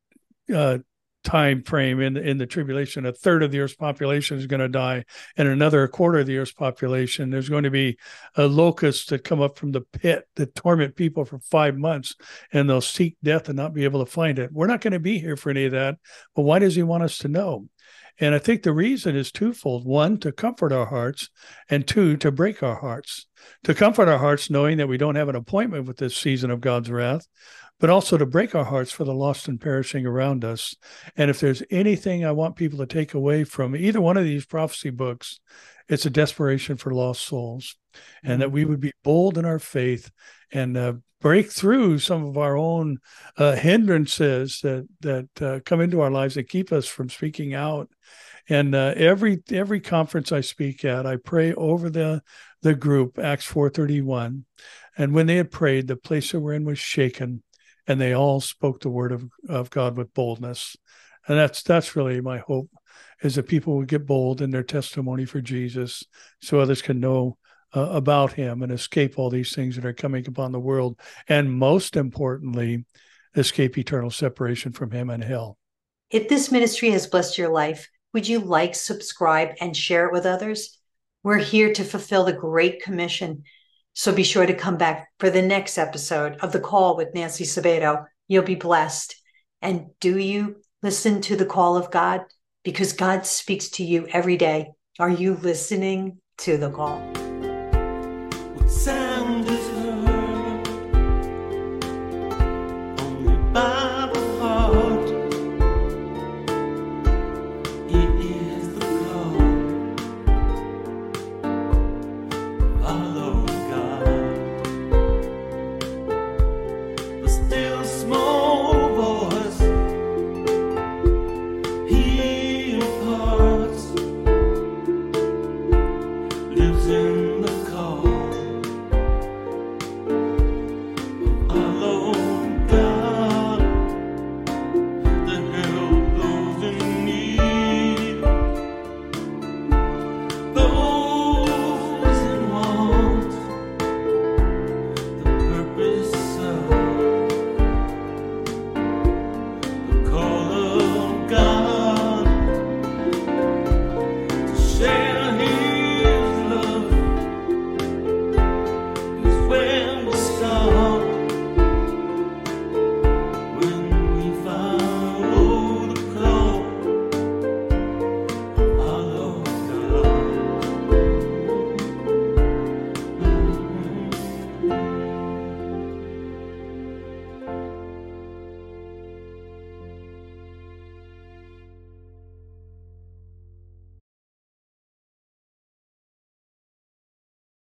uh, 0.51 0.79
time 1.23 1.63
frame 1.63 1.99
in 1.99 2.17
in 2.17 2.37
the 2.37 2.45
tribulation. 2.45 3.05
A 3.05 3.13
third 3.13 3.43
of 3.43 3.51
the 3.51 3.59
earth's 3.59 3.75
population 3.75 4.37
is 4.37 4.47
going 4.47 4.59
to 4.59 4.67
die 4.67 5.05
and 5.37 5.47
another 5.47 5.87
quarter 5.87 6.19
of 6.19 6.27
the 6.27 6.37
earth's 6.37 6.51
population. 6.51 7.29
There's 7.29 7.49
going 7.49 7.63
to 7.63 7.71
be 7.71 7.97
a 8.35 8.47
locusts 8.47 9.07
that 9.07 9.23
come 9.23 9.41
up 9.41 9.57
from 9.57 9.71
the 9.71 9.81
pit 9.81 10.27
that 10.35 10.55
torment 10.55 10.95
people 10.95 11.25
for 11.25 11.39
five 11.39 11.77
months 11.77 12.15
and 12.51 12.69
they'll 12.69 12.81
seek 12.81 13.17
death 13.23 13.49
and 13.49 13.57
not 13.57 13.73
be 13.73 13.83
able 13.83 14.03
to 14.03 14.11
find 14.11 14.39
it. 14.39 14.51
We're 14.51 14.67
not 14.67 14.81
going 14.81 14.93
to 14.93 14.99
be 14.99 15.19
here 15.19 15.35
for 15.35 15.49
any 15.49 15.65
of 15.65 15.71
that 15.73 15.97
but 16.35 16.43
why 16.43 16.59
does 16.59 16.75
he 16.75 16.83
want 16.83 17.03
us 17.03 17.17
to 17.19 17.27
know? 17.27 17.67
And 18.19 18.35
i 18.35 18.39
think 18.39 18.63
the 18.63 18.73
reason 18.73 19.15
is 19.15 19.31
twofold. 19.31 19.85
One 19.85 20.17
to 20.19 20.31
comfort 20.31 20.71
our 20.71 20.85
hearts 20.85 21.29
and 21.69 21.87
two 21.87 22.17
to 22.17 22.31
break 22.31 22.63
our 22.63 22.75
hearts. 22.75 23.27
To 23.63 23.73
comfort 23.73 24.07
our 24.07 24.19
hearts 24.19 24.49
knowing 24.49 24.77
that 24.77 24.87
we 24.87 24.97
don't 24.97 25.15
have 25.15 25.29
an 25.29 25.35
appointment 25.35 25.87
with 25.87 25.97
this 25.97 26.15
season 26.15 26.51
of 26.51 26.61
god's 26.61 26.89
wrath 26.89 27.27
but 27.81 27.89
also 27.89 28.17
to 28.17 28.25
break 28.25 28.55
our 28.55 28.63
hearts 28.63 28.91
for 28.91 29.03
the 29.03 29.13
lost 29.13 29.47
and 29.47 29.59
perishing 29.59 30.05
around 30.05 30.45
us. 30.45 30.75
And 31.17 31.29
if 31.29 31.39
there's 31.39 31.63
anything 31.71 32.23
I 32.23 32.31
want 32.31 32.55
people 32.55 32.77
to 32.79 32.85
take 32.85 33.15
away 33.15 33.43
from 33.43 33.75
either 33.75 33.99
one 33.99 34.17
of 34.17 34.23
these 34.23 34.45
prophecy 34.45 34.91
books, 34.91 35.39
it's 35.89 36.05
a 36.05 36.11
desperation 36.11 36.77
for 36.77 36.93
lost 36.93 37.23
souls, 37.23 37.75
and 38.23 38.41
that 38.41 38.51
we 38.51 38.63
would 38.63 38.79
be 38.79 38.93
bold 39.03 39.37
in 39.37 39.45
our 39.45 39.59
faith 39.59 40.11
and 40.53 40.77
uh, 40.77 40.93
break 41.19 41.51
through 41.51 41.99
some 41.99 42.23
of 42.23 42.37
our 42.37 42.55
own 42.55 42.99
uh, 43.35 43.55
hindrances 43.55 44.61
that 44.61 44.87
that 45.01 45.41
uh, 45.41 45.59
come 45.65 45.81
into 45.81 46.01
our 46.01 46.11
lives 46.11 46.35
that 46.35 46.49
keep 46.49 46.71
us 46.71 46.87
from 46.87 47.09
speaking 47.09 47.53
out. 47.53 47.89
And 48.47 48.75
uh, 48.75 48.93
every 48.95 49.43
every 49.51 49.79
conference 49.79 50.31
I 50.31 50.41
speak 50.41 50.85
at, 50.85 51.05
I 51.05 51.17
pray 51.17 51.53
over 51.53 51.89
the 51.89 52.21
the 52.61 52.75
group 52.75 53.19
Acts 53.19 53.45
four 53.45 53.69
thirty 53.69 54.01
one, 54.01 54.45
and 54.97 55.13
when 55.13 55.25
they 55.25 55.37
had 55.37 55.51
prayed, 55.51 55.87
the 55.87 55.95
place 55.95 56.31
that 56.31 56.39
we're 56.39 56.53
in 56.53 56.65
was 56.65 56.79
shaken, 56.79 57.43
and 57.87 57.99
they 57.99 58.13
all 58.13 58.41
spoke 58.41 58.81
the 58.81 58.89
word 58.89 59.11
of, 59.11 59.25
of 59.49 59.69
God 59.69 59.97
with 59.97 60.13
boldness. 60.13 60.77
And 61.27 61.37
that's 61.37 61.63
that's 61.63 61.95
really 61.95 62.19
my 62.21 62.39
hope 62.39 62.69
is 63.21 63.35
that 63.35 63.47
people 63.47 63.77
would 63.77 63.87
get 63.87 64.05
bold 64.05 64.41
in 64.41 64.51
their 64.51 64.63
testimony 64.63 65.25
for 65.25 65.41
Jesus 65.41 66.03
so 66.41 66.59
others 66.59 66.81
can 66.81 66.99
know 66.99 67.37
uh, 67.75 67.89
about 67.91 68.33
him 68.33 68.63
and 68.63 68.71
escape 68.71 69.17
all 69.17 69.29
these 69.29 69.53
things 69.53 69.75
that 69.75 69.85
are 69.85 69.93
coming 69.93 70.27
upon 70.27 70.51
the 70.51 70.59
world 70.59 70.99
and 71.27 71.51
most 71.51 71.95
importantly 71.95 72.85
escape 73.35 73.77
eternal 73.77 74.09
separation 74.09 74.71
from 74.71 74.91
him 74.91 75.09
and 75.09 75.23
hell. 75.23 75.57
If 76.09 76.27
this 76.27 76.51
ministry 76.51 76.89
has 76.89 77.07
blessed 77.07 77.37
your 77.37 77.49
life, 77.49 77.87
would 78.13 78.27
you 78.27 78.39
like, 78.39 78.75
subscribe 78.75 79.51
and 79.61 79.75
share 79.75 80.07
it 80.07 80.11
with 80.11 80.25
others? 80.25 80.77
We're 81.23 81.37
here 81.37 81.71
to 81.73 81.83
fulfill 81.83 82.25
the 82.25 82.33
great 82.33 82.81
commission 82.81 83.43
so 83.93 84.13
be 84.13 84.23
sure 84.23 84.45
to 84.45 84.53
come 84.53 84.77
back 84.77 85.09
for 85.19 85.29
the 85.29 85.41
next 85.41 85.77
episode 85.77 86.37
of 86.41 86.51
The 86.51 86.59
Call 86.59 86.95
with 86.95 87.13
Nancy 87.13 87.43
Sabato. 87.43 88.05
You'll 88.27 88.43
be 88.43 88.55
blessed. 88.55 89.15
And 89.61 89.87
do 89.99 90.17
you 90.17 90.61
listen 90.81 91.21
to 91.21 91.35
the 91.35 91.45
call 91.45 91.77
of 91.77 91.91
God? 91.91 92.21
Because 92.63 92.93
God 92.93 93.25
speaks 93.25 93.69
to 93.71 93.83
you 93.83 94.07
every 94.07 94.37
day. 94.37 94.71
Are 94.99 95.09
you 95.09 95.35
listening 95.35 96.19
to 96.39 96.57
the 96.57 96.71
call? 96.71 97.01